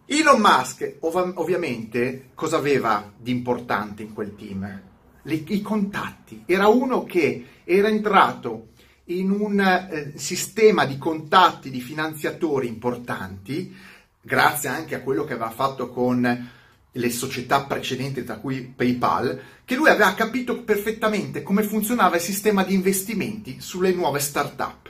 Elon 0.05 0.39
Musk, 0.39 0.99
ov- 1.01 1.33
ovviamente, 1.35 2.29
cosa 2.33 2.55
aveva 2.55 3.11
di 3.17 3.31
importante 3.31 4.03
in 4.03 4.13
quel 4.13 4.35
team? 4.35 4.93
Le, 5.25 5.43
I 5.47 5.61
contatti. 5.61 6.43
Era 6.45 6.67
uno 6.67 7.03
che 7.03 7.45
era 7.63 7.87
entrato 7.87 8.69
in 9.05 9.29
un 9.29 9.59
eh, 9.59 10.13
sistema 10.15 10.85
di 10.85 10.97
contatti 10.97 11.69
di 11.69 11.81
finanziatori 11.81 12.67
importanti, 12.67 13.75
grazie 14.21 14.69
anche 14.69 14.95
a 14.95 15.01
quello 15.01 15.23
che 15.23 15.33
aveva 15.33 15.51
fatto 15.51 15.89
con 15.89 16.51
le 16.91 17.09
società 17.11 17.63
precedenti, 17.65 18.23
tra 18.23 18.37
cui 18.37 18.61
PayPal, 18.61 19.41
che 19.65 19.75
lui 19.75 19.89
aveva 19.89 20.13
capito 20.13 20.63
perfettamente 20.63 21.43
come 21.43 21.63
funzionava 21.63 22.15
il 22.15 22.21
sistema 22.21 22.63
di 22.63 22.73
investimenti 22.73 23.57
sulle 23.59 23.91
nuove 23.91 24.19
start-up. 24.19 24.89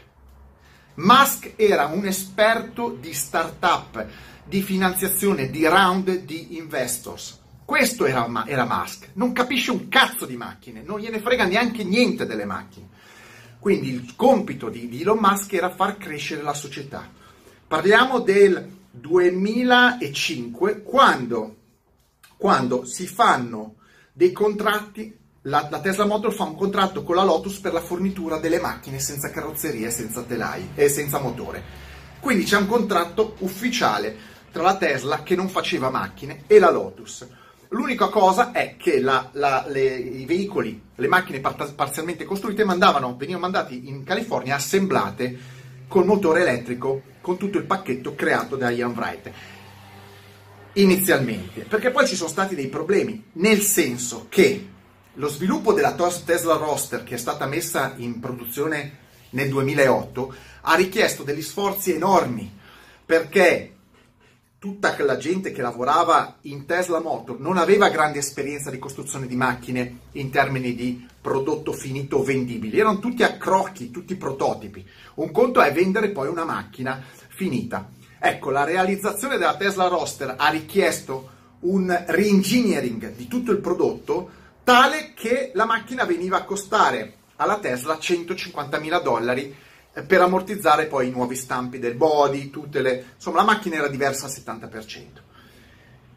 Musk 0.95 1.53
era 1.55 1.87
un 1.87 2.05
esperto 2.05 2.95
di 2.99 3.13
start-up, 3.13 4.05
di 4.45 4.61
finanziazione, 4.61 5.49
di 5.49 5.65
round 5.65 6.23
di 6.23 6.57
investors. 6.57 7.41
Questo 7.65 8.05
era, 8.05 8.45
era 8.45 8.65
Musk. 8.65 9.09
Non 9.13 9.33
capisce 9.33 9.71
un 9.71 9.89
cazzo 9.89 10.25
di 10.25 10.37
macchine, 10.37 10.83
non 10.83 10.99
gliene 10.99 11.19
frega 11.19 11.45
neanche 11.45 11.83
niente 11.83 12.25
delle 12.25 12.45
macchine. 12.45 12.89
Quindi 13.59 13.89
il 13.89 14.15
compito 14.15 14.69
di, 14.69 14.87
di 14.87 15.01
Elon 15.01 15.17
Musk 15.19 15.53
era 15.53 15.73
far 15.73 15.97
crescere 15.97 16.43
la 16.43 16.53
società. 16.53 17.09
Parliamo 17.67 18.19
del 18.19 18.69
2005, 18.91 20.83
quando 20.83 21.55
quando 22.37 22.85
si 22.85 23.07
fanno 23.07 23.75
dei 24.11 24.31
contratti, 24.31 25.17
la, 25.43 25.67
la, 25.69 25.79
Tesla 25.79 26.05
Motor 26.05 26.33
fa 26.33 26.43
un 26.43 26.55
contratto 26.55 27.03
con 27.03 27.15
la 27.15 27.23
Lotus 27.23 27.59
per 27.59 27.73
la 27.73 27.81
fornitura 27.81 28.37
delle 28.37 28.59
macchine 28.59 28.99
senza 28.99 29.29
carrozzeria 29.29 29.89
senza 29.89 30.21
telai 30.21 30.69
e 30.75 30.89
senza 30.89 31.19
motore. 31.19 31.63
Quindi 32.19 32.43
c'è 32.43 32.57
un 32.57 32.67
contratto 32.67 33.35
ufficiale 33.39 34.15
tra 34.51 34.63
la 34.63 34.77
Tesla 34.77 35.23
che 35.23 35.35
non 35.35 35.49
faceva 35.49 35.89
macchine 35.89 36.43
e 36.47 36.59
la 36.59 36.71
Lotus. 36.71 37.27
L'unica 37.69 38.07
cosa 38.07 38.51
è 38.51 38.75
che 38.77 38.99
la, 38.99 39.29
la, 39.33 39.65
le, 39.67 39.95
i 39.95 40.25
veicoli, 40.25 40.81
le 40.95 41.07
macchine 41.07 41.39
par- 41.39 41.73
parzialmente 41.73 42.25
costruite 42.25 42.63
mandavano, 42.63 43.15
venivano 43.17 43.49
mandati 43.49 43.87
in 43.87 44.03
California 44.03 44.55
assemblate 44.55 45.37
col 45.87 46.05
motore 46.05 46.41
elettrico 46.41 47.01
con 47.21 47.37
tutto 47.37 47.57
il 47.57 47.65
pacchetto 47.65 48.15
creato 48.15 48.55
da 48.55 48.69
Ian 48.69 48.91
Wright. 48.91 49.31
Inizialmente, 50.73 51.61
perché 51.61 51.89
poi 51.89 52.05
ci 52.05 52.15
sono 52.15 52.29
stati 52.29 52.53
dei 52.53 52.67
problemi, 52.67 53.23
nel 53.33 53.61
senso 53.61 54.27
che 54.29 54.67
lo 55.13 55.27
sviluppo 55.27 55.73
della 55.73 55.93
Tesla 55.93 56.55
Roster 56.55 57.03
che 57.03 57.15
è 57.15 57.17
stata 57.17 57.45
messa 57.45 57.93
in 57.97 58.19
produzione 58.19 59.03
nel 59.31 59.49
2008 59.49 60.35
ha 60.61 60.75
richiesto 60.75 61.23
degli 61.23 61.41
sforzi 61.41 61.93
enormi 61.93 62.51
perché 63.05 63.74
tutta 64.59 64.95
la 65.03 65.17
gente 65.17 65.51
che 65.51 65.61
lavorava 65.61 66.37
in 66.41 66.65
Tesla 66.65 66.99
Motor 66.99 67.39
non 67.39 67.57
aveva 67.57 67.89
grande 67.89 68.19
esperienza 68.19 68.71
di 68.71 68.79
costruzione 68.79 69.27
di 69.27 69.35
macchine 69.35 69.99
in 70.13 70.29
termini 70.31 70.73
di 70.73 71.05
prodotto 71.21 71.71
finito 71.71 72.23
vendibili, 72.23 72.79
erano 72.79 72.99
tutti 72.99 73.23
a 73.23 73.37
crocchi, 73.37 73.91
tutti 73.91 74.15
prototipi. 74.15 74.85
Un 75.15 75.31
conto 75.31 75.61
è 75.61 75.71
vendere 75.71 76.09
poi 76.09 76.27
una 76.27 76.45
macchina 76.45 77.03
finita. 77.29 77.89
Ecco, 78.19 78.49
la 78.49 78.63
realizzazione 78.63 79.37
della 79.37 79.55
Tesla 79.55 79.87
Roster 79.87 80.35
ha 80.37 80.49
richiesto 80.49 81.29
un 81.61 82.03
re-engineering 82.07 83.13
di 83.15 83.27
tutto 83.27 83.51
il 83.51 83.59
prodotto 83.59 84.29
tale 84.63 85.13
che 85.13 85.51
la 85.53 85.65
macchina 85.65 86.05
veniva 86.05 86.37
a 86.37 86.43
costare 86.43 87.17
alla 87.37 87.59
Tesla 87.59 87.95
150.000 87.95 89.01
dollari 89.01 89.55
per 90.03 90.21
ammortizzare 90.21 90.87
poi 90.87 91.07
i 91.07 91.11
nuovi 91.11 91.35
stampi 91.35 91.79
del 91.79 91.95
body, 91.95 92.49
tutte 92.49 92.81
le... 92.81 93.05
insomma 93.15 93.37
la 93.37 93.45
macchina 93.45 93.75
era 93.75 93.87
diversa 93.87 94.25
al 94.25 94.31
70%. 94.31 95.23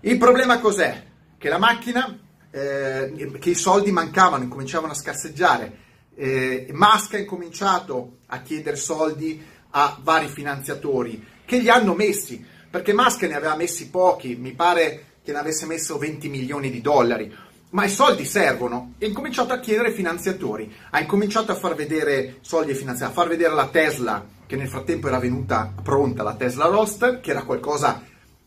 Il 0.01 0.19
problema 0.19 0.59
cos'è? 0.59 1.05
Che 1.37 1.49
la 1.49 1.59
macchina, 1.59 2.19
eh, 2.51 3.39
che 3.39 3.51
i 3.51 3.55
soldi 3.55 3.93
mancavano, 3.93 4.43
incominciavano 4.43 4.93
a 4.93 4.97
scarseggiare, 4.97 5.79
eh, 6.17 6.67
Musk 6.73 7.15
ha 7.15 7.19
incominciato 7.19 8.19
a 8.27 8.43
chiedere 8.43 8.77
soldi 8.77 9.41
a 9.71 9.99
vari 10.03 10.27
finanziatori 10.27 11.25
che 11.45 11.59
li 11.59 11.69
hanno 11.69 11.95
messi, 11.95 12.45
perché 12.71 12.93
Musk 12.93 13.23
ne 13.23 13.35
aveva 13.35 13.55
messi 13.55 13.91
pochi, 13.91 14.37
mi 14.37 14.55
pare 14.55 15.05
che 15.23 15.33
ne 15.33 15.39
avesse 15.39 15.67
messo 15.67 15.99
20 15.99 16.29
milioni 16.29 16.71
di 16.71 16.81
dollari, 16.81 17.33
ma 17.71 17.85
i 17.85 17.91
soldi 17.91 18.25
servono 18.25 18.95
e 18.99 19.07
ha 19.07 19.09
incominciato 19.09 19.53
a 19.53 19.59
chiedere 19.59 19.93
finanziatori, 19.93 20.73
ha 20.91 21.01
incominciato 21.01 21.53
a 21.53 21.57
far 21.57 21.75
vedere 21.75 22.37
soldi 22.41 22.71
e 22.71 22.75
finanziatori, 22.75 23.19
a 23.19 23.23
far 23.23 23.29
vedere 23.29 23.55
la 23.55 23.69
Tesla, 23.69 24.27
che 24.47 24.57
nel 24.57 24.69
frattempo 24.69 25.09
era 25.09 25.19
venuta 25.19 25.73
pronta, 25.83 26.23
la 26.23 26.35
Tesla 26.35 26.67
Roster, 26.67 27.21
che 27.21 27.31
era 27.31 27.43
qualcosa 27.43 28.03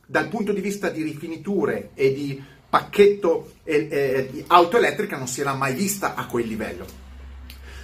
dal 0.05 0.27
punto 0.27 0.51
di 0.51 0.61
vista 0.61 0.89
di 0.89 1.03
rifiniture 1.03 1.91
e 1.93 2.13
di 2.13 2.43
pacchetto 2.67 3.53
eh, 3.63 3.87
eh, 3.91 4.29
di 4.31 4.43
auto 4.47 4.77
elettrica 4.77 5.17
non 5.17 5.27
si 5.27 5.41
era 5.41 5.53
mai 5.53 5.73
vista 5.73 6.15
a 6.15 6.25
quel 6.25 6.47
livello. 6.47 6.85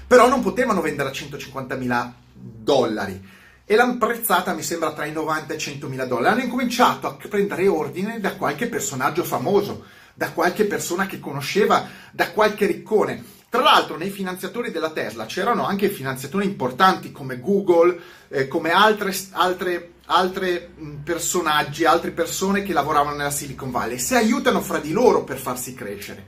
Però 0.07 0.27
non 0.27 0.41
potevano 0.41 0.81
vendere 0.81 1.09
a 1.09 1.11
150 1.11 1.75
mila 1.75 2.13
dollari 2.33 3.35
e 3.65 3.75
l'hanno 3.75 3.97
prezzata 3.97 4.53
mi 4.53 4.61
sembra 4.61 4.93
tra 4.93 5.05
i 5.05 5.11
90 5.11 5.53
e 5.53 5.55
i 5.57 5.59
100 5.59 5.87
mila 5.89 6.05
dollari. 6.05 6.35
Hanno 6.35 6.43
incominciato 6.45 7.07
a 7.07 7.17
prendere 7.27 7.67
ordine 7.67 8.19
da 8.21 8.35
qualche 8.35 8.67
personaggio 8.67 9.25
famoso, 9.25 9.83
da 10.17 10.31
qualche 10.31 10.65
persona 10.65 11.05
che 11.05 11.19
conosceva, 11.19 11.87
da 12.11 12.31
qualche 12.31 12.65
riccone. 12.65 13.23
Tra 13.49 13.61
l'altro 13.61 13.97
nei 13.97 14.09
finanziatori 14.09 14.71
della 14.71 14.89
Tesla 14.89 15.27
c'erano 15.27 15.67
anche 15.67 15.89
finanziatori 15.89 16.45
importanti 16.45 17.11
come 17.11 17.39
Google, 17.39 17.99
eh, 18.29 18.47
come 18.47 18.71
altre, 18.71 19.15
altre, 19.33 19.91
altre 20.07 20.71
personaggi, 21.03 21.85
altre 21.85 22.09
persone 22.09 22.63
che 22.63 22.73
lavoravano 22.73 23.15
nella 23.15 23.29
Silicon 23.29 23.69
Valley. 23.69 23.99
Si 23.99 24.15
aiutano 24.15 24.59
fra 24.61 24.79
di 24.79 24.91
loro 24.91 25.23
per 25.23 25.37
farsi 25.37 25.75
crescere. 25.75 26.25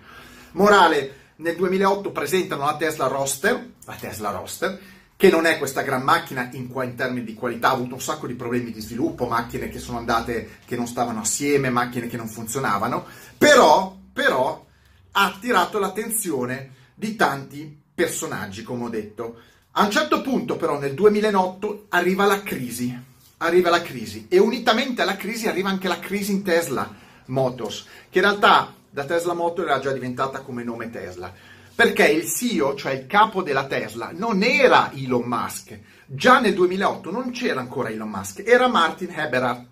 Morale, 0.51 1.15
nel 1.37 1.55
2008 1.55 2.11
presentano 2.11 2.65
la 2.65 2.77
Tesla 2.77 3.07
Roster, 3.07 3.71
la 3.85 3.95
Tesla 3.99 4.29
Roster, 4.29 4.79
che 5.19 5.29
non 5.29 5.45
è 5.45 5.57
questa 5.57 5.81
gran 5.81 6.01
macchina 6.01 6.47
in, 6.53 6.71
in, 6.73 6.95
termini 6.95 7.25
di 7.25 7.33
qualità, 7.33 7.67
ha 7.67 7.73
avuto 7.73 7.95
un 7.95 7.99
sacco 7.99 8.25
di 8.25 8.35
problemi 8.35 8.71
di 8.71 8.79
sviluppo, 8.79 9.25
macchine 9.25 9.67
che 9.67 9.77
sono 9.77 9.97
andate, 9.97 10.59
che 10.63 10.77
non 10.77 10.87
stavano 10.87 11.19
assieme, 11.19 11.69
macchine 11.69 12.07
che 12.07 12.15
non 12.15 12.29
funzionavano, 12.29 13.05
però, 13.39 13.97
però 14.13 14.63
ha 15.11 15.25
attirato 15.25 15.79
l'attenzione 15.79 16.73
di 16.93 17.15
tanti 17.15 17.75
personaggi, 17.95 18.61
come 18.61 18.83
ho 18.85 18.89
detto. 18.89 19.39
A 19.71 19.85
un 19.85 19.91
certo 19.91 20.21
punto, 20.21 20.57
però, 20.57 20.77
nel 20.77 20.93
2008 20.93 21.85
arriva 21.89 22.25
la 22.25 22.43
crisi, 22.43 22.95
arriva 23.37 23.69
la 23.69 23.81
crisi 23.81 24.27
e 24.29 24.37
unitamente 24.37 25.01
alla 25.01 25.15
crisi 25.15 25.47
arriva 25.47 25.69
anche 25.69 25.87
la 25.87 25.99
crisi 25.99 26.33
in 26.33 26.43
Tesla 26.43 26.93
Motors, 27.27 27.85
che 28.09 28.19
in 28.19 28.25
realtà 28.25 28.73
da 28.89 29.05
Tesla 29.05 29.33
Motors 29.33 29.69
era 29.69 29.79
già 29.79 29.91
diventata 29.91 30.41
come 30.41 30.63
nome 30.63 30.89
Tesla 30.89 31.33
perché 31.79 32.09
il 32.09 32.25
CEO, 32.25 32.75
cioè 32.75 32.91
il 32.91 33.07
capo 33.07 33.41
della 33.41 33.65
Tesla, 33.65 34.11
non 34.13 34.43
era 34.43 34.91
Elon 34.93 35.23
Musk. 35.23 35.79
Già 36.05 36.41
nel 36.41 36.53
2008 36.53 37.09
non 37.09 37.31
c'era 37.31 37.61
ancora 37.61 37.87
Elon 37.87 38.09
Musk, 38.09 38.43
era 38.45 38.67
Martin 38.67 39.17
Eberhard, 39.17 39.65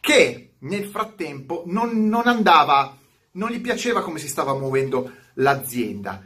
che 0.00 0.52
nel 0.60 0.86
frattempo 0.86 1.64
non, 1.66 2.08
non 2.08 2.26
andava, 2.26 2.96
non 3.32 3.50
gli 3.50 3.60
piaceva 3.60 4.02
come 4.02 4.18
si 4.18 4.28
stava 4.28 4.54
muovendo 4.54 5.10
l'azienda. 5.34 6.22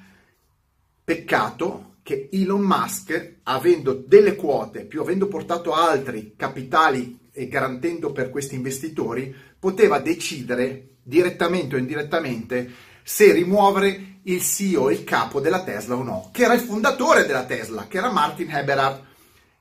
Peccato 1.05 1.97
che 2.03 2.29
Elon 2.33 2.63
Musk, 2.63 3.39
avendo 3.45 3.93
delle 3.93 4.37
quote, 4.37 4.85
più 4.85 5.01
avendo 5.01 5.27
portato 5.29 5.73
altri 5.73 6.35
capitali 6.37 7.19
e 7.33 7.49
garantendo 7.49 8.13
per 8.13 8.31
questi 8.31 8.55
investitori, 8.55 9.35
poteva 9.59 9.99
decidere 9.99 10.97
direttamente 11.03 11.77
o 11.77 11.79
indirettamente 11.79 12.71
se 13.03 13.33
rimuovere 13.33 14.19
il 14.23 14.43
CEO, 14.43 14.91
il 14.91 15.05
capo 15.05 15.41
della 15.41 15.63
Tesla 15.63 15.95
o 15.95 16.03
no, 16.03 16.31
che 16.33 16.43
era 16.45 16.55
il 16.55 16.61
fondatore 16.61 17.25
della 17.25 17.45
Tesla, 17.45 17.87
che 17.87 17.99
era 17.99 18.11
Martin 18.11 18.51
Eberhard. 18.51 19.05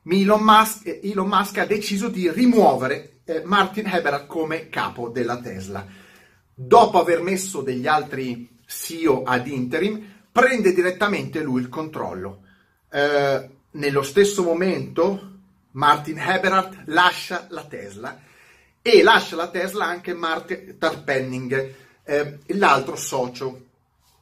Elon 0.08 0.42
Musk, 0.42 1.00
Elon 1.02 1.28
Musk 1.28 1.58
ha 1.58 1.66
deciso 1.66 2.08
di 2.08 2.30
rimuovere 2.30 3.20
eh, 3.24 3.42
Martin 3.44 3.86
Eberhard 3.86 4.26
come 4.26 4.68
capo 4.68 5.08
della 5.08 5.38
Tesla. 5.40 5.86
Dopo 6.58 6.98
aver 6.98 7.20
messo 7.20 7.60
degli 7.60 7.86
altri 7.86 8.48
CEO 8.64 9.24
ad 9.24 9.46
interim, 9.46 10.02
prende 10.32 10.72
direttamente 10.72 11.42
lui 11.42 11.60
il 11.60 11.68
controllo. 11.68 12.44
Eh, 12.90 13.50
nello 13.72 14.02
stesso 14.02 14.42
momento 14.42 15.32
Martin 15.72 16.18
Eberhard 16.18 16.84
lascia 16.86 17.46
la 17.50 17.64
Tesla 17.64 18.18
e 18.80 19.02
lascia 19.02 19.36
la 19.36 19.48
Tesla 19.48 19.84
anche 19.84 20.14
Martin 20.14 20.76
Tarpenning, 20.78 21.74
eh, 22.02 22.38
l'altro 22.46 22.96
socio 22.96 23.64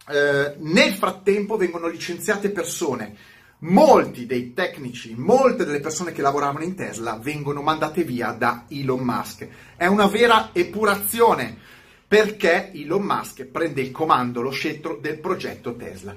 eh, 0.08 0.56
nel 0.58 0.92
frattempo 0.92 1.56
vengono 1.56 1.86
licenziate 1.86 2.50
persone. 2.50 3.16
molti 3.64 4.26
dei 4.26 4.52
tecnici, 4.52 5.14
molte 5.16 5.64
delle 5.64 5.80
persone 5.80 6.12
che 6.12 6.20
lavoravano 6.20 6.64
in 6.64 6.74
Tesla 6.74 7.16
vengono 7.16 7.62
mandate 7.62 8.02
via 8.02 8.32
da 8.32 8.66
Elon 8.68 9.00
Musk. 9.00 9.48
È 9.76 9.86
una 9.86 10.06
vera 10.06 10.50
epurazione 10.52 11.58
perché 12.14 12.70
Elon 12.72 13.02
Musk 13.02 13.42
prende 13.42 13.80
il 13.80 13.90
comando, 13.90 14.40
lo 14.40 14.52
scettro 14.52 14.96
del 15.02 15.18
progetto 15.18 15.74
Tesla. 15.74 16.14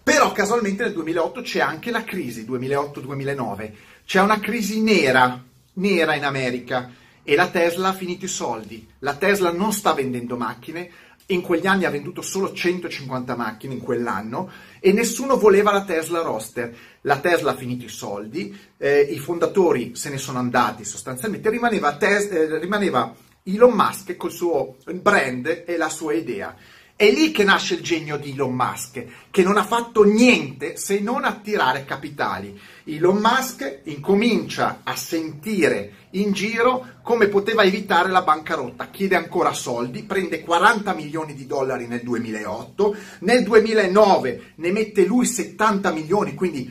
Però 0.00 0.30
casualmente 0.30 0.84
nel 0.84 0.92
2008 0.92 1.40
c'è 1.40 1.58
anche 1.58 1.90
la 1.90 2.04
crisi, 2.04 2.46
2008-2009, 2.46 3.72
c'è 4.06 4.20
una 4.20 4.38
crisi 4.38 4.80
nera, 4.80 5.42
nera 5.72 6.14
in 6.14 6.24
America 6.24 6.92
e 7.24 7.34
la 7.34 7.48
Tesla 7.48 7.88
ha 7.88 7.94
finito 7.94 8.26
i 8.26 8.28
soldi. 8.28 8.86
La 9.00 9.16
Tesla 9.16 9.50
non 9.50 9.72
sta 9.72 9.92
vendendo 9.92 10.36
macchine, 10.36 10.88
in 11.26 11.40
quegli 11.40 11.66
anni 11.66 11.84
ha 11.84 11.90
venduto 11.90 12.22
solo 12.22 12.52
150 12.52 13.34
macchine 13.34 13.74
in 13.74 13.80
quell'anno 13.80 14.52
e 14.78 14.92
nessuno 14.92 15.36
voleva 15.36 15.72
la 15.72 15.82
Tesla 15.82 16.22
Roster. 16.22 16.72
La 17.00 17.18
Tesla 17.18 17.50
ha 17.50 17.56
finito 17.56 17.84
i 17.84 17.88
soldi, 17.88 18.56
eh, 18.76 19.00
i 19.00 19.18
fondatori 19.18 19.96
se 19.96 20.10
ne 20.10 20.18
sono 20.18 20.38
andati 20.38 20.84
sostanzialmente, 20.84 21.50
rimaneva, 21.50 21.96
tes- 21.96 22.30
eh, 22.30 22.56
rimaneva 22.60 23.12
Elon 23.54 23.72
Musk 23.72 24.16
col 24.16 24.32
suo 24.32 24.76
brand 24.84 25.64
e 25.66 25.76
la 25.76 25.88
sua 25.88 26.14
idea. 26.14 26.54
È 27.00 27.10
lì 27.10 27.30
che 27.30 27.44
nasce 27.44 27.76
il 27.76 27.80
genio 27.80 28.18
di 28.18 28.32
Elon 28.32 28.54
Musk, 28.54 29.02
che 29.30 29.42
non 29.42 29.56
ha 29.56 29.64
fatto 29.64 30.02
niente 30.02 30.76
se 30.76 31.00
non 31.00 31.24
attirare 31.24 31.86
capitali. 31.86 32.60
Elon 32.84 33.16
Musk 33.16 33.80
incomincia 33.84 34.80
a 34.84 34.94
sentire 34.94 35.92
in 36.10 36.32
giro 36.32 36.98
come 37.02 37.28
poteva 37.28 37.62
evitare 37.62 38.10
la 38.10 38.20
bancarotta, 38.20 38.90
chiede 38.90 39.16
ancora 39.16 39.54
soldi, 39.54 40.02
prende 40.02 40.42
40 40.42 40.92
milioni 40.92 41.32
di 41.32 41.46
dollari 41.46 41.86
nel 41.86 42.02
2008, 42.02 42.96
nel 43.20 43.44
2009 43.44 44.52
ne 44.56 44.70
mette 44.70 45.06
lui 45.06 45.24
70 45.24 45.92
milioni, 45.92 46.34
quindi 46.34 46.70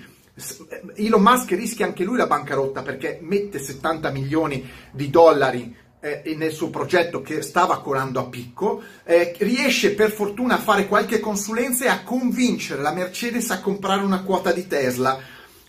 Elon 0.96 1.22
Musk 1.22 1.50
rischia 1.52 1.88
anche 1.88 2.04
lui 2.04 2.18
la 2.18 2.28
bancarotta 2.28 2.84
perché 2.84 3.20
mette 3.22 3.58
70 3.58 4.12
milioni 4.12 4.70
di 4.92 5.10
dollari 5.10 5.76
eh, 6.00 6.36
nel 6.36 6.52
suo 6.52 6.70
progetto 6.70 7.22
che 7.22 7.42
stava 7.42 7.82
colando 7.82 8.20
a 8.20 8.28
picco, 8.28 8.82
eh, 9.04 9.36
riesce 9.40 9.94
per 9.94 10.12
fortuna 10.12 10.56
a 10.56 10.60
fare 10.60 10.88
qualche 10.88 11.20
consulenza 11.20 11.86
e 11.86 11.90
a 11.90 12.04
convincere 12.04 12.82
la 12.82 12.94
Mercedes 12.94 13.50
a 13.52 13.62
comprare 13.62 14.04
una 14.04 14.24
quota 14.24 14.52
di 14.52 14.68
Tesla. 14.68 15.20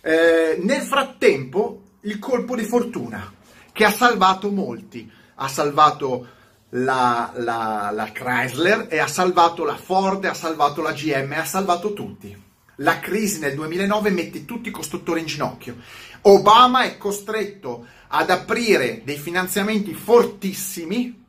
Eh, 0.01 0.57
nel 0.61 0.81
frattempo, 0.81 1.81
il 2.01 2.17
colpo 2.19 2.55
di 2.55 2.63
fortuna 2.63 3.33
che 3.71 3.85
ha 3.85 3.91
salvato 3.91 4.51
molti, 4.51 5.09
ha 5.35 5.47
salvato 5.47 6.27
la, 6.69 7.31
la, 7.35 7.91
la 7.93 8.11
Chrysler 8.11 8.87
e 8.89 8.99
ha 8.99 9.07
salvato 9.07 9.63
la 9.63 9.75
Ford, 9.75 10.23
ha 10.25 10.33
salvato 10.33 10.81
la 10.81 10.93
GM, 10.93 11.33
ha 11.33 11.45
salvato 11.45 11.93
tutti. 11.93 12.49
La 12.75 12.99
crisi 12.99 13.39
nel 13.39 13.53
2009 13.55 14.09
mette 14.09 14.45
tutti 14.45 14.69
i 14.69 14.71
costruttori 14.71 15.19
in 15.19 15.25
ginocchio. 15.25 15.75
Obama 16.21 16.83
è 16.83 16.97
costretto 16.97 17.85
ad 18.13 18.29
aprire 18.29 19.01
dei 19.05 19.17
finanziamenti 19.17 19.93
fortissimi 19.93 21.19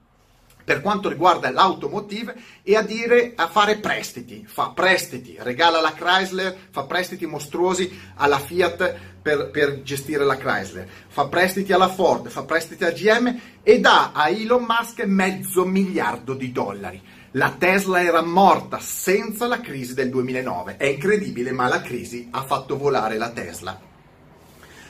per 0.64 0.80
quanto 0.80 1.08
riguarda 1.08 1.50
l'automotive 1.50 2.34
e 2.62 2.76
a 2.76 2.82
dire 2.82 3.32
a 3.34 3.48
fare 3.48 3.78
prestiti, 3.78 4.44
fa 4.46 4.70
prestiti, 4.70 5.36
regala 5.38 5.80
la 5.80 5.92
Chrysler, 5.92 6.56
fa 6.70 6.84
prestiti 6.84 7.26
mostruosi 7.26 8.00
alla 8.16 8.38
Fiat 8.38 8.94
per, 9.20 9.50
per, 9.50 9.82
gestire 9.82 10.24
la 10.24 10.36
Chrysler, 10.36 10.88
fa 11.08 11.26
prestiti 11.26 11.72
alla 11.72 11.88
Ford, 11.88 12.28
fa 12.28 12.44
prestiti 12.44 12.84
a 12.84 12.90
GM 12.90 13.40
e 13.62 13.80
dà 13.80 14.12
a 14.12 14.28
Elon 14.28 14.64
Musk 14.64 15.04
mezzo 15.04 15.64
miliardo 15.64 16.34
di 16.34 16.52
dollari. 16.52 17.02
La 17.32 17.54
Tesla 17.56 18.02
era 18.02 18.22
morta 18.22 18.78
senza 18.78 19.46
la 19.46 19.60
crisi 19.60 19.94
del 19.94 20.10
2009. 20.10 20.76
È 20.76 20.84
incredibile, 20.84 21.50
ma 21.50 21.66
la 21.66 21.80
crisi 21.80 22.28
ha 22.30 22.42
fatto 22.42 22.76
volare 22.76 23.16
la 23.16 23.30
Tesla. 23.30 23.80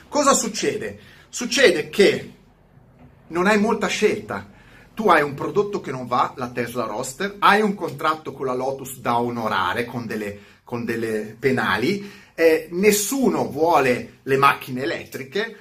Cosa 0.09 0.35
succede? 0.35 0.99
Succede 1.35 1.89
che 1.89 2.31
non 3.29 3.47
hai 3.47 3.59
molta 3.59 3.87
scelta. 3.87 4.51
Tu 4.93 5.09
hai 5.09 5.23
un 5.23 5.33
prodotto 5.33 5.81
che 5.81 5.91
non 5.91 6.07
va, 6.07 6.35
la 6.37 6.51
Tesla 6.51 6.85
Roster, 6.85 7.37
hai 7.39 7.63
un 7.63 7.75
contratto 7.75 8.35
con 8.35 8.45
la 8.45 8.53
Lotus 8.53 8.99
da 8.99 9.19
onorare 9.19 9.87
con 9.87 10.05
delle, 10.05 10.39
con 10.63 10.85
delle 10.85 11.35
penali, 11.41 12.07
eh, 12.35 12.69
nessuno 12.73 13.49
vuole 13.49 14.19
le 14.25 14.37
macchine 14.37 14.83
elettriche, 14.83 15.57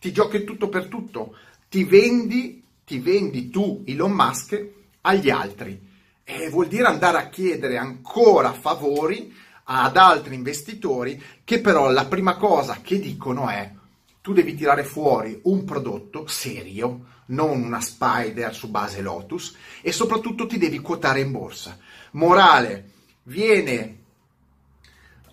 ti 0.00 0.10
giochi 0.12 0.44
tutto 0.44 0.70
per 0.70 0.86
tutto, 0.86 1.36
ti 1.68 1.84
vendi, 1.84 2.64
ti 2.86 3.00
vendi 3.00 3.50
tu, 3.50 3.84
Elon 3.86 4.12
Musk, 4.12 4.66
agli 5.02 5.28
altri. 5.28 5.78
E 6.24 6.48
vuol 6.48 6.68
dire 6.68 6.86
andare 6.86 7.18
a 7.18 7.28
chiedere 7.28 7.76
ancora 7.76 8.54
favori 8.54 9.30
ad 9.64 9.98
altri 9.98 10.36
investitori 10.36 11.22
che 11.44 11.60
però 11.60 11.90
la 11.90 12.06
prima 12.06 12.36
cosa 12.36 12.78
che 12.80 12.98
dicono 12.98 13.50
è 13.50 13.76
tu 14.20 14.32
devi 14.32 14.54
tirare 14.54 14.84
fuori 14.84 15.40
un 15.44 15.64
prodotto 15.64 16.26
serio, 16.26 17.06
non 17.26 17.62
una 17.62 17.80
spider 17.80 18.54
su 18.54 18.68
base 18.68 19.00
Lotus, 19.00 19.56
e 19.80 19.92
soprattutto 19.92 20.46
ti 20.46 20.58
devi 20.58 20.78
quotare 20.80 21.20
in 21.20 21.30
borsa. 21.32 21.78
Morale, 22.12 22.90
viene 23.24 23.98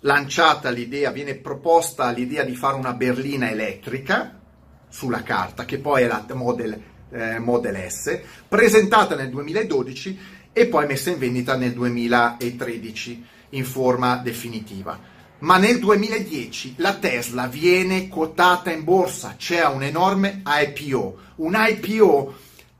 lanciata 0.00 0.70
l'idea, 0.70 1.10
viene 1.10 1.34
proposta 1.34 2.10
l'idea 2.10 2.44
di 2.44 2.54
fare 2.54 2.76
una 2.76 2.94
berlina 2.94 3.50
elettrica 3.50 4.40
sulla 4.88 5.22
carta, 5.22 5.64
che 5.64 5.78
poi 5.78 6.04
è 6.04 6.06
la 6.06 6.24
Model, 6.32 6.82
eh, 7.10 7.38
Model 7.38 7.90
S, 7.90 8.20
presentata 8.48 9.14
nel 9.16 9.28
2012 9.28 10.18
e 10.52 10.66
poi 10.66 10.86
messa 10.86 11.10
in 11.10 11.18
vendita 11.18 11.56
nel 11.56 11.72
2013 11.72 13.26
in 13.50 13.64
forma 13.64 14.16
definitiva 14.16 15.16
ma 15.40 15.56
nel 15.56 15.78
2010 15.78 16.74
la 16.78 16.94
Tesla 16.94 17.46
viene 17.46 18.08
quotata 18.08 18.72
in 18.72 18.84
borsa, 18.84 19.36
c'è 19.36 19.64
un 19.66 19.82
enorme 19.82 20.42
IPO, 20.44 21.16
un 21.36 21.56
IPO 21.56 22.34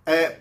eh, 0.05 0.38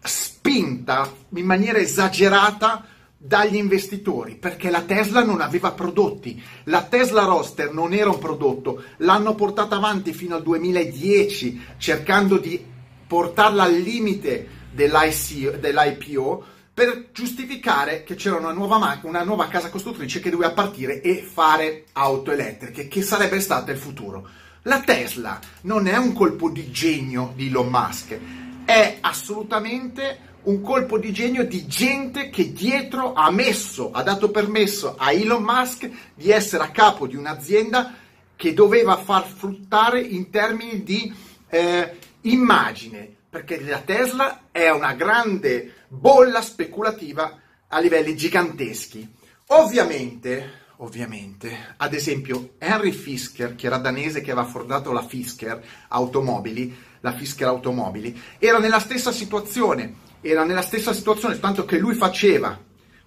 spinta 0.00 1.10
in 1.34 1.46
maniera 1.46 1.78
esagerata 1.78 2.86
dagli 3.16 3.56
investitori 3.56 4.34
perché 4.34 4.68
la 4.68 4.82
Tesla 4.82 5.24
non 5.24 5.40
aveva 5.40 5.72
prodotti, 5.72 6.42
la 6.64 6.82
Tesla 6.82 7.24
Roster 7.24 7.72
non 7.72 7.94
era 7.94 8.10
un 8.10 8.18
prodotto, 8.18 8.82
l'hanno 8.98 9.34
portata 9.34 9.76
avanti 9.76 10.12
fino 10.12 10.36
al 10.36 10.42
2010 10.42 11.62
cercando 11.78 12.36
di 12.36 12.62
portarla 13.06 13.62
al 13.62 13.74
limite 13.74 14.48
dell'IPO 14.70 16.44
per 16.74 17.10
giustificare 17.12 18.02
che 18.02 18.16
c'era 18.16 18.36
una 18.36 18.50
nuova, 18.50 18.78
macchina, 18.78 19.08
una 19.08 19.22
nuova 19.22 19.46
casa 19.46 19.70
costruttrice 19.70 20.18
che 20.18 20.30
doveva 20.30 20.50
partire 20.50 21.00
e 21.00 21.22
fare 21.22 21.84
auto 21.92 22.32
elettriche, 22.32 22.88
che 22.88 23.00
sarebbe 23.00 23.38
stato 23.38 23.70
il 23.70 23.78
futuro. 23.78 24.28
La 24.62 24.80
Tesla 24.80 25.38
non 25.62 25.86
è 25.86 25.96
un 25.96 26.12
colpo 26.12 26.50
di 26.50 26.72
genio 26.72 27.32
di 27.36 27.46
Elon 27.46 27.68
Musk, 27.68 28.18
è 28.64 28.98
assolutamente 29.00 30.32
un 30.44 30.60
colpo 30.62 30.98
di 30.98 31.12
genio 31.12 31.46
di 31.46 31.66
gente 31.66 32.28
che 32.28 32.52
dietro 32.52 33.12
ha 33.12 33.30
messo, 33.30 33.92
ha 33.92 34.02
dato 34.02 34.30
permesso 34.30 34.96
a 34.98 35.12
Elon 35.12 35.44
Musk 35.44 35.88
di 36.14 36.30
essere 36.30 36.64
a 36.64 36.70
capo 36.70 37.06
di 37.06 37.14
un'azienda 37.14 37.94
che 38.34 38.52
doveva 38.52 38.96
far 38.96 39.26
fruttare 39.26 40.00
in 40.00 40.28
termini 40.28 40.82
di 40.82 41.14
eh, 41.48 41.98
immagine, 42.22 43.08
perché 43.30 43.60
la 43.62 43.80
Tesla 43.80 44.48
è 44.50 44.70
una 44.70 44.92
grande 44.94 45.83
bolla 45.94 46.42
speculativa 46.42 47.38
a 47.68 47.78
livelli 47.78 48.16
giganteschi. 48.16 49.08
Ovviamente, 49.48 50.62
ovviamente, 50.78 51.74
ad 51.76 51.94
esempio, 51.94 52.54
Henry 52.58 52.92
Fisker, 52.92 53.54
che 53.54 53.66
era 53.66 53.78
danese 53.78 54.20
che 54.20 54.32
aveva 54.32 54.46
fondato 54.46 54.92
la 54.92 55.02
Fisker 55.02 55.62
Automobili, 55.88 56.74
la 57.00 57.12
Fisker 57.12 57.46
Automobili, 57.48 58.20
era 58.38 58.58
nella 58.58 58.80
stessa 58.80 59.12
situazione, 59.12 59.94
era 60.20 60.44
nella 60.44 60.62
stessa 60.62 60.92
situazione, 60.92 61.38
tanto 61.38 61.64
che 61.64 61.78
lui 61.78 61.94
faceva, 61.94 62.58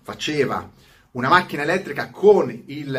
faceva 0.01 0.69
una 1.11 1.29
macchina 1.29 1.63
elettrica 1.63 2.09
con 2.09 2.63
il 2.67 2.95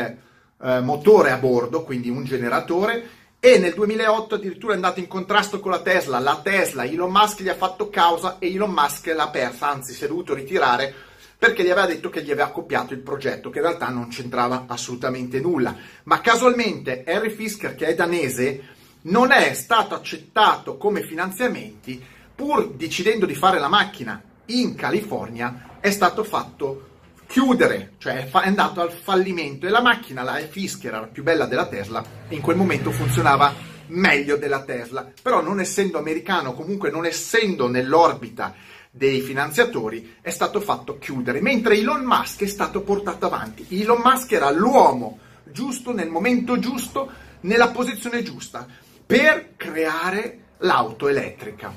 eh, 0.61 0.81
motore 0.81 1.31
a 1.31 1.39
bordo, 1.39 1.85
quindi 1.85 2.09
un 2.11 2.25
generatore, 2.25 3.17
e 3.41 3.59
nel 3.59 3.75
2008 3.75 4.35
addirittura 4.35 4.73
è 4.73 4.77
andato 4.77 4.99
in 4.99 5.07
contrasto 5.07 5.61
con 5.61 5.71
la 5.71 5.81
Tesla. 5.81 6.19
La 6.19 6.41
Tesla, 6.43 6.85
Elon 6.85 7.11
Musk 7.11 7.43
gli 7.43 7.49
ha 7.49 7.55
fatto 7.55 7.89
causa 7.89 8.39
e 8.39 8.53
Elon 8.53 8.71
Musk 8.71 9.07
l'ha 9.15 9.29
persa, 9.29 9.69
anzi 9.69 9.93
si 9.93 10.05
è 10.05 10.09
dovuto 10.09 10.35
ritirare 10.35 10.93
perché 11.39 11.63
gli 11.63 11.71
aveva 11.71 11.87
detto 11.87 12.11
che 12.11 12.25
gli 12.25 12.33
aveva 12.33 12.51
copiato 12.51 12.95
il 12.95 12.99
progetto, 12.99 13.49
che 13.49 13.59
in 13.59 13.65
realtà 13.65 13.89
non 13.91 14.09
c'entrava 14.09 14.65
assolutamente 14.67 15.39
nulla. 15.39 15.77
Ma 16.05 16.21
casualmente 16.21 17.05
Harry 17.07 17.31
Fisker, 17.31 17.77
che 17.77 17.87
è 17.87 17.95
danese, 17.95 18.75
non 19.03 19.31
è 19.31 19.55
stato 19.55 19.95
accettato 19.95 20.77
come 20.77 21.05
finanziamenti, 21.05 22.05
pur 22.35 22.71
decidendo 22.71 23.25
di 23.25 23.37
fare 23.37 23.61
la 23.61 23.69
macchina 23.69 24.21
in 24.47 24.75
California, 24.75 25.77
è 25.79 25.91
stato 25.93 26.25
fatto 26.25 26.88
chiudere, 27.29 27.93
cioè 27.99 28.29
è 28.29 28.47
andato 28.47 28.81
al 28.81 28.91
fallimento 28.91 29.67
e 29.67 29.71
la 29.71 29.83
macchina, 29.83 30.23
la 30.23 30.39
Fisker, 30.39 30.91
era 30.91 31.01
la 31.01 31.07
più 31.07 31.23
bella 31.23 31.45
della 31.45 31.67
Tesla, 31.67 32.03
in 32.31 32.41
quel 32.41 32.57
momento 32.57 32.91
funzionava 32.91 33.55
meglio 33.89 34.37
della 34.37 34.63
Tesla, 34.63 35.07
però 35.23 35.43
non 35.43 35.61
essendo 35.61 35.99
americano, 35.99 36.55
comunque 36.55 36.91
non 36.91 37.05
essendo 37.05 37.69
nell'orbita 37.69 38.55
dei 38.91 39.21
finanziatori, 39.21 40.17
è 40.23 40.31
stato 40.31 40.59
fatto 40.61 40.99
chiudere, 40.99 41.43
mentre 41.43 41.77
Elon 41.77 42.03
Musk 42.03 42.43
è 42.43 42.47
stato 42.47 42.81
portato 42.81 43.27
avanti. 43.27 43.67
Elon 43.69 44.01
Musk 44.03 44.33
era 44.33 44.51
l'uomo, 44.51 45.19
giusto, 45.45 45.93
nel 45.93 46.09
momento 46.09 46.59
giusto, 46.59 47.11
nella 47.41 47.69
posizione 47.69 48.23
giusta, 48.23 48.67
per 49.05 49.55
creare 49.57 50.47
l'auto 50.59 51.09
elettrica. 51.09 51.75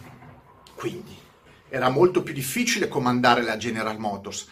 Quindi 0.76 1.16
era 1.68 1.90
molto 1.90 2.24
più 2.24 2.34
difficile 2.34 2.88
comandare 2.88 3.44
la 3.44 3.58
General 3.58 4.00
Motors 4.00 4.48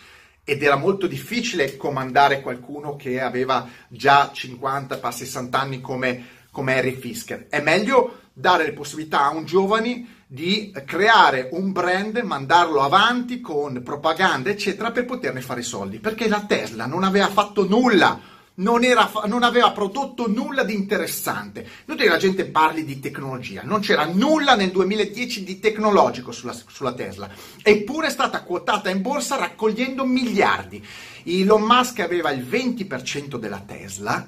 ed 0.50 0.64
era 0.64 0.76
molto 0.76 1.06
difficile 1.06 1.78
comandare 1.78 2.42
qualcuno 2.42 2.96
che 2.96 3.22
aveva 3.22 3.68
già 3.88 4.32
50, 4.34 5.12
60 5.12 5.60
anni 5.60 5.80
come, 5.80 6.26
come 6.50 6.76
Harry 6.76 6.96
Fisker. 6.96 7.46
È 7.50 7.62
meglio 7.62 8.22
dare 8.34 8.64
le 8.66 8.74
possibilità 8.74 9.26
a 9.26 9.30
un 9.30 9.46
giovane 9.46 10.24
di 10.26 10.74
creare 10.86 11.50
un 11.52 11.72
brand, 11.72 12.18
mandarlo 12.18 12.82
avanti 12.82 13.42
con 13.42 13.84
propaganda, 13.84 14.50
eccetera, 14.50 14.92
per 14.92 15.06
poterne 15.06 15.42
fare 15.42 15.60
i 15.60 15.64
soldi. 15.64 16.00
Perché 16.00 16.28
la 16.28 16.44
Tesla 16.48 16.88
non 16.88 17.04
aveva 17.04 17.28
fatto 17.28 17.68
nulla 17.68 18.20
non, 18.60 18.84
era, 18.84 19.12
non, 19.26 19.44
aveva 19.44 19.72
prodotto 19.72 20.28
nulla 20.28 20.64
di 20.64 20.74
interessante. 20.74 21.68
Inutile 21.86 22.08
che 22.08 22.14
la 22.14 22.20
gente 22.20 22.46
parli 22.46 22.86
di 22.86 23.00
tecnologia, 23.00 23.62
non 23.64 23.80
c'era 23.82 24.06
nulla 24.06 24.56
nel 24.56 24.72
2010 24.72 25.44
di 25.44 25.60
tecnologico 25.60 26.32
sulla, 26.32 26.56
sulla, 26.68 26.94
Tesla, 26.94 27.30
eppure 27.62 28.08
è 28.08 28.12
stata 28.12 28.44
quotata 28.44 28.90
in 28.90 29.02
borsa 29.02 29.38
raccogliendo 29.38 30.06
miliardi. 30.06 30.86
Elon 31.24 31.62
Musk 31.62 32.00
aveva 32.00 32.32
il 32.32 32.44
20% 32.44 33.38
della 33.38 33.64
Tesla, 33.66 34.28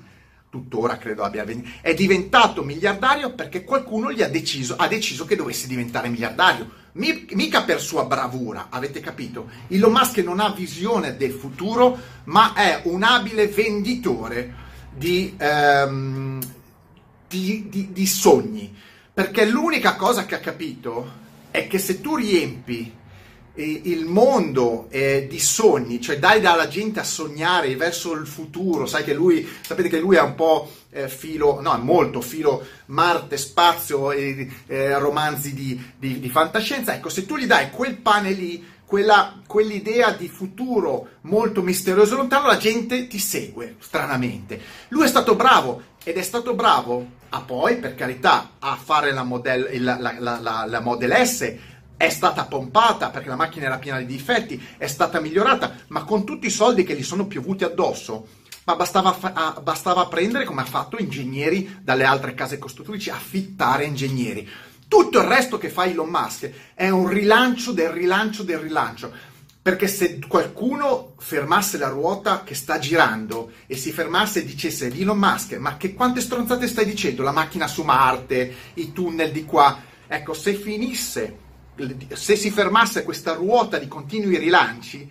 tuttora 0.50 0.98
credo 0.98 1.24
abbia 1.24 1.46
è 1.80 1.94
diventato 1.94 2.64
miliardario 2.64 3.34
perché 3.34 3.64
qualcuno 3.64 4.12
gli 4.12 4.22
ha 4.22 4.28
deciso, 4.28 4.76
ha 4.76 4.88
deciso 4.88 5.26
che 5.26 5.36
dovesse 5.36 5.68
diventare 5.68 6.10
miliardario 6.10 6.80
mica 6.94 7.64
per 7.64 7.80
sua 7.80 8.06
bravura, 8.06 8.68
avete 8.70 9.00
capito? 9.00 9.50
Elon 9.68 9.92
Musk 9.92 10.18
non 10.18 10.40
ha 10.40 10.50
visione 10.50 11.16
del 11.16 11.32
futuro, 11.32 11.98
ma 12.26 12.54
è 12.54 12.82
un 12.86 13.04
abile 13.04 13.48
venditore 13.48 14.54
di, 14.94 15.36
um, 15.40 16.40
di, 17.28 17.68
di, 17.70 17.92
di 17.92 18.06
sogni. 18.06 18.76
Perché 19.14 19.46
l'unica 19.46 19.96
cosa 19.96 20.26
che 20.26 20.36
ha 20.36 20.40
capito 20.40 21.20
è 21.52 21.68
che 21.68 21.80
se 21.80 22.02
tu 22.02 22.16
riempi 22.16 23.00
il 23.56 24.06
mondo 24.06 24.88
eh, 24.90 25.28
di 25.30 25.40
sogni, 25.40 26.00
cioè 26.00 26.20
dai 26.20 26.40
dalla 26.40 26.68
gente 26.68 27.00
a 27.00 27.04
sognare 27.04 27.76
verso 27.76 28.14
il 28.14 28.26
futuro, 28.26 28.86
sai 28.86 29.04
che 29.04 29.14
lui, 29.14 29.48
sapete 29.62 29.90
che 29.90 30.00
lui 30.00 30.16
è 30.16 30.22
un 30.22 30.36
po' 30.36 30.72
eh, 30.92 31.10
filo, 31.10 31.60
no, 31.62 31.74
è 31.74 31.78
molto 31.78 32.22
filo 32.22 32.66
Marte, 32.88 33.38
spazio 33.38 34.12
e 34.12 34.48
eh, 34.68 34.98
romanzi 34.98 35.54
di, 35.54 35.92
di, 35.98 36.20
di, 36.20 36.30
fantascienza, 36.30 36.94
ecco, 36.94 37.10
se 37.10 37.26
tu 37.26 37.38
gli 37.38 37.46
dai 37.46 37.72
quel 37.72 37.98
pane 37.98 38.32
lì, 38.32 38.66
quella, 38.86 39.42
quell'idea 39.48 40.12
di 40.12 40.28
futuro 40.28 41.08
molto 41.22 41.62
misterioso 41.62 42.14
e 42.14 42.18
lontano, 42.18 42.48
la 42.48 42.58
gente 42.58 43.08
ti 43.08 43.20
segue, 43.20 43.76
stranamente. 43.80 44.60
Lui 44.90 45.06
è 45.06 45.08
stato 45.08 45.36
bravo 45.36 45.82
ed 46.04 46.18
è 46.18 46.22
stato 46.22 46.54
bravo 46.56 47.20
a 47.30 47.42
poi, 47.42 47.78
per 47.78 47.96
carità, 47.96 48.52
a 48.60 48.76
fare 48.76 49.14
la 49.14 49.24
Model, 49.24 49.82
la, 49.82 49.98
la, 50.20 50.66
la, 50.68 50.80
Model 50.82 51.26
S, 51.26 51.56
è 52.02 52.10
stata 52.10 52.46
pompata 52.46 53.12
perché 53.12 53.30
la 53.30 53.36
macchina 53.36 53.68
era 53.68 53.78
piena 53.78 54.00
di 54.00 54.08
difetti, 54.08 54.60
è 54.78 54.88
stata 54.88 55.20
migliorata, 55.20 55.76
ma 55.90 56.04
con 56.04 56.26
tutti 56.26 56.48
i 56.48 56.52
soldi 56.52 56.84
che 56.84 56.96
gli 56.96 57.04
sono 57.04 57.28
piovuti 57.28 57.64
addosso, 57.64 58.28
ma 58.64 58.76
bastava, 58.76 59.14
fa- 59.14 59.60
bastava 59.62 60.08
prendere 60.08 60.46
come 60.46 60.62
ha 60.62 60.66
fatto 60.66 60.98
ingegneri 60.98 61.78
dalle 61.84 62.04
altre 62.04 62.34
case 62.34 62.58
costruttrici, 62.58 63.12
affittare 63.12 63.86
ingegneri. 63.86 64.50
Tutto 64.88 65.20
il 65.20 65.28
resto 65.28 65.60
che 65.60 65.70
fa 65.70 65.86
Elon 65.86 66.10
Musk 66.10 66.52
è 66.74 66.90
un 66.90 67.08
rilancio 67.08 67.72
del 67.72 67.90
rilancio 67.90 68.42
del 68.42 68.58
rilancio. 68.58 69.30
Perché 69.62 69.88
se 69.88 70.20
qualcuno 70.28 71.14
fermasse 71.20 71.78
la 71.78 71.90
ruota 71.90 72.44
che 72.44 72.56
sta 72.56 72.80
girando 72.80 73.52
e 73.68 73.76
si 73.76 73.92
fermasse 73.92 74.40
e 74.40 74.46
dicesse 74.46 74.88
Elon 74.88 75.20
Musk, 75.20 75.54
ma 75.58 75.78
che 75.78 75.94
quante 75.94 76.20
stronzate 76.20 76.68
stai 76.68 76.86
dicendo? 76.86 77.22
La 77.22 77.32
macchina 77.32 77.68
su 77.68 77.84
Marte, 77.84 78.54
i 78.74 78.92
tunnel 78.92 79.32
di 79.32 79.46
qua. 79.46 79.80
Ecco, 80.08 80.34
se 80.34 80.56
finisse 80.56 81.50
se 82.14 82.36
si 82.36 82.52
fermasse 82.52 83.04
questa 83.04 83.34
ruota 83.34 83.78
di 83.78 83.88
continui 83.88 84.38
rilanci, 84.38 85.10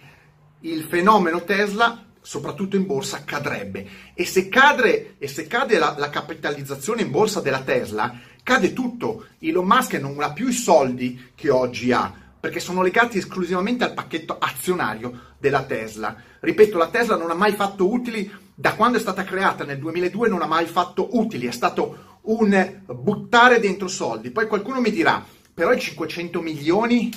il 0.60 0.82
fenomeno 0.84 1.44
Tesla, 1.44 2.04
soprattutto 2.20 2.76
in 2.76 2.86
borsa, 2.86 3.24
cadrebbe. 3.24 3.86
E 4.14 4.24
se, 4.24 4.48
cadre, 4.48 5.16
e 5.18 5.26
se 5.26 5.46
cade 5.46 5.78
la, 5.78 5.94
la, 5.96 6.10
capitalizzazione 6.10 7.02
in 7.02 7.10
borsa 7.10 7.40
della 7.40 7.62
Tesla, 7.62 8.18
cade 8.42 8.72
tutto. 8.72 9.26
Elon 9.40 9.66
Musk 9.66 9.94
non 9.94 10.20
ha 10.20 10.32
più 10.32 10.48
i 10.48 10.52
soldi 10.52 11.32
che 11.34 11.50
oggi 11.50 11.92
ha, 11.92 12.12
perché 12.38 12.60
sono 12.60 12.82
legati 12.82 13.18
esclusivamente 13.18 13.84
al 13.84 13.94
pacchetto 13.94 14.36
azionario 14.38 15.34
della 15.38 15.62
Tesla. 15.64 16.14
Ripeto, 16.40 16.76
la 16.76 16.88
Tesla 16.88 17.16
non 17.16 17.30
ha 17.30 17.34
mai 17.34 17.52
fatto 17.52 17.90
utili, 17.90 18.30
da 18.54 18.74
quando 18.74 18.98
è 18.98 19.00
stata 19.00 19.24
creata 19.24 19.64
nel 19.64 19.78
2002 19.78 20.28
non 20.28 20.42
ha 20.42 20.46
mai 20.46 20.66
fatto 20.66 21.16
utili, 21.16 21.46
è 21.46 21.52
stato 21.52 22.18
un 22.22 22.82
buttare 22.86 23.58
dentro 23.58 23.88
soldi. 23.88 24.30
Poi 24.30 24.46
qualcuno 24.46 24.80
mi 24.80 24.90
dirà, 24.90 25.24
però 25.60 25.74
i 25.74 25.78
500 25.78 26.40
milioni, 26.40 27.10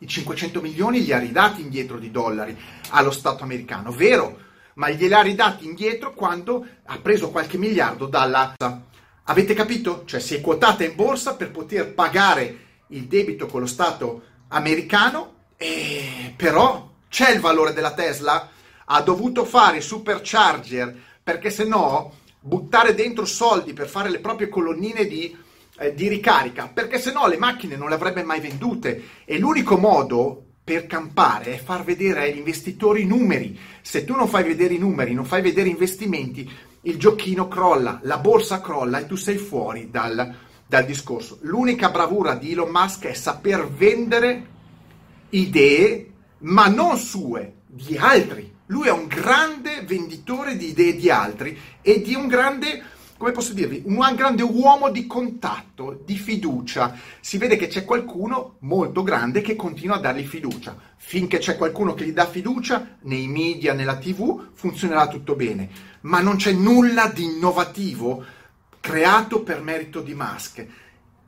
i 0.00 0.06
500 0.06 0.60
milioni 0.60 1.02
li 1.02 1.10
ha 1.10 1.18
ridati 1.18 1.62
indietro 1.62 1.96
di 1.96 2.10
dollari 2.10 2.54
allo 2.90 3.10
Stato 3.10 3.44
americano, 3.44 3.92
vero? 3.92 4.38
Ma 4.74 4.90
glieli 4.90 5.14
ha 5.14 5.22
ridati 5.22 5.64
indietro 5.64 6.12
quando 6.12 6.66
ha 6.84 6.98
preso 6.98 7.30
qualche 7.30 7.56
miliardo 7.56 8.04
dalla... 8.04 8.56
Avete 9.24 9.54
capito? 9.54 10.02
Cioè 10.04 10.20
si 10.20 10.34
è 10.34 10.42
quotata 10.42 10.84
in 10.84 10.96
borsa 10.96 11.34
per 11.34 11.50
poter 11.50 11.94
pagare 11.94 12.58
il 12.88 13.04
debito 13.04 13.46
con 13.46 13.60
lo 13.60 13.66
Stato 13.66 14.22
americano, 14.48 15.36
e 15.56 16.34
però 16.36 16.90
c'è 17.08 17.30
il 17.30 17.40
valore 17.40 17.72
della 17.72 17.94
Tesla? 17.94 18.50
Ha 18.84 19.00
dovuto 19.00 19.46
fare 19.46 19.80
supercharger 19.80 20.94
perché 21.22 21.48
se 21.48 21.64
no 21.64 22.16
buttare 22.38 22.94
dentro 22.94 23.24
soldi 23.24 23.72
per 23.72 23.88
fare 23.88 24.10
le 24.10 24.20
proprie 24.20 24.50
colonnine 24.50 25.06
di 25.06 25.34
eh, 25.78 25.94
di 25.94 26.08
ricarica, 26.08 26.70
perché 26.72 26.98
se 26.98 27.12
no 27.12 27.26
le 27.26 27.38
macchine 27.38 27.76
non 27.76 27.88
le 27.88 27.94
avrebbe 27.94 28.22
mai 28.22 28.40
vendute 28.40 29.02
e 29.24 29.38
l'unico 29.38 29.76
modo 29.76 30.44
per 30.68 30.86
campare 30.86 31.54
è 31.54 31.58
far 31.58 31.82
vedere 31.82 32.24
agli 32.24 32.36
investitori 32.36 33.02
i 33.02 33.06
numeri. 33.06 33.58
Se 33.80 34.04
tu 34.04 34.14
non 34.14 34.28
fai 34.28 34.44
vedere 34.44 34.74
i 34.74 34.78
numeri, 34.78 35.14
non 35.14 35.24
fai 35.24 35.40
vedere 35.40 35.70
investimenti, 35.70 36.50
il 36.82 36.98
giochino 36.98 37.48
crolla, 37.48 38.00
la 38.02 38.18
borsa 38.18 38.60
crolla 38.60 38.98
e 38.98 39.06
tu 39.06 39.16
sei 39.16 39.38
fuori 39.38 39.88
dal, 39.90 40.34
dal 40.66 40.84
discorso. 40.84 41.38
L'unica 41.42 41.90
bravura 41.90 42.34
di 42.34 42.52
Elon 42.52 42.70
Musk 42.70 43.06
è 43.06 43.14
saper 43.14 43.66
vendere 43.68 44.46
idee, 45.30 46.10
ma 46.40 46.68
non 46.68 46.98
sue, 46.98 47.54
di 47.66 47.96
altri. 47.96 48.56
Lui 48.66 48.88
è 48.88 48.92
un 48.92 49.06
grande 49.06 49.82
venditore 49.86 50.56
di 50.56 50.68
idee 50.68 50.96
di 50.96 51.08
altri 51.08 51.58
e 51.80 52.02
di 52.02 52.14
un 52.14 52.26
grande 52.26 52.82
come 53.18 53.32
posso 53.32 53.52
dirvi, 53.52 53.82
un 53.84 53.98
grande 54.14 54.44
uomo 54.44 54.90
di 54.90 55.08
contatto, 55.08 56.02
di 56.04 56.16
fiducia. 56.16 56.96
Si 57.18 57.36
vede 57.36 57.56
che 57.56 57.66
c'è 57.66 57.84
qualcuno 57.84 58.54
molto 58.60 59.02
grande 59.02 59.40
che 59.40 59.56
continua 59.56 59.96
a 59.96 60.00
dargli 60.00 60.24
fiducia. 60.24 60.76
Finché 60.96 61.38
c'è 61.38 61.56
qualcuno 61.56 61.94
che 61.94 62.06
gli 62.06 62.12
dà 62.12 62.28
fiducia, 62.28 62.96
nei 63.02 63.26
media, 63.26 63.74
nella 63.74 63.96
tv, 63.96 64.50
funzionerà 64.52 65.08
tutto 65.08 65.34
bene. 65.34 65.68
Ma 66.02 66.20
non 66.20 66.36
c'è 66.36 66.52
nulla 66.52 67.08
di 67.08 67.24
innovativo 67.24 68.24
creato 68.78 69.42
per 69.42 69.62
merito 69.62 70.00
di 70.00 70.14
Musk. 70.14 70.64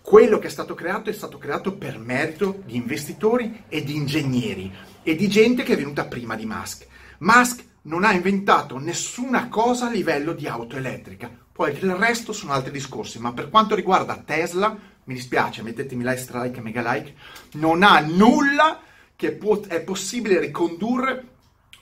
Quello 0.01 0.39
che 0.39 0.47
è 0.47 0.51
stato 0.51 0.75
creato 0.75 1.11
è 1.11 1.13
stato 1.13 1.39
creato 1.39 1.73
per 1.73 1.99
merito 1.99 2.63
di 2.65 2.77
investitori 2.77 3.65
e 3.69 3.83
di 3.83 3.97
ingegneri 3.97 4.73
e 5.03 5.17
di 5.17 5.29
gente 5.29 5.65
che 5.65 5.73
è 5.73 5.77
venuta 5.77 6.05
prima 6.05 6.37
di 6.37 6.47
Musk. 6.47 6.87
Musk 7.19 7.65
non 7.83 8.05
ha 8.05 8.13
inventato 8.13 8.79
nessuna 8.79 9.49
cosa 9.49 9.87
a 9.87 9.91
livello 9.91 10.35
di 10.35 10.47
auto 10.47 10.77
elettrica 10.77 11.49
poi 11.61 11.77
il 11.79 11.95
resto 11.95 12.33
sono 12.33 12.55
altri 12.55 12.71
discorsi, 12.71 13.19
ma 13.19 13.35
per 13.35 13.51
quanto 13.51 13.75
riguarda 13.75 14.23
Tesla, 14.25 14.75
mi 15.05 15.13
dispiace, 15.13 15.61
mettetemi 15.61 16.03
like, 16.03 16.17
strike 16.17 16.59
mega 16.63 16.81
like, 16.91 17.15
non 17.57 17.83
ha 17.83 18.01
nulla 18.01 18.81
che 19.15 19.33
può, 19.33 19.61
è 19.61 19.83
possibile 19.83 20.41
ricondurre 20.41 21.27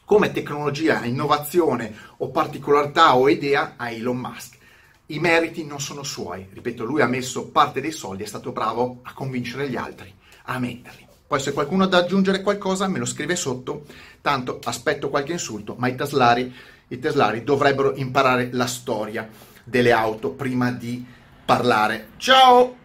come 0.05 0.33
tecnologia, 0.33 1.05
innovazione 1.05 1.95
o 2.17 2.31
particolarità 2.31 3.15
o 3.15 3.29
idea 3.29 3.75
a 3.77 3.93
Elon 3.93 4.17
Musk. 4.17 4.59
I 5.07 5.21
meriti 5.21 5.65
non 5.65 5.79
sono 5.79 6.03
suoi, 6.03 6.49
ripeto, 6.53 6.85
lui 6.85 7.01
ha 7.01 7.07
messo 7.07 7.47
parte 7.47 7.81
dei 7.81 7.93
soldi, 7.93 8.25
è 8.25 8.27
stato 8.27 8.51
bravo 8.51 8.99
a 9.05 9.13
convincere 9.13 9.69
gli 9.69 9.77
altri 9.77 10.13
a 10.47 10.59
metterli. 10.59 11.07
Poi 11.25 11.39
se 11.39 11.53
qualcuno 11.53 11.85
ha 11.85 11.87
da 11.87 11.99
aggiungere 11.99 12.43
qualcosa 12.43 12.89
me 12.89 12.99
lo 12.99 13.07
scrive 13.07 13.37
sotto, 13.37 13.85
tanto 14.23 14.59
aspetto 14.65 15.09
qualche 15.09 15.31
insulto, 15.31 15.77
ma 15.79 15.87
i 15.87 15.95
teslari, 15.95 16.53
i 16.89 16.99
teslari 16.99 17.45
dovrebbero 17.45 17.95
imparare 17.95 18.49
la 18.51 18.67
storia 18.67 19.47
delle 19.69 19.93
auto 19.93 20.31
prima 20.31 20.71
di 20.71 21.05
parlare. 21.45 22.09
Ciao! 22.17 22.78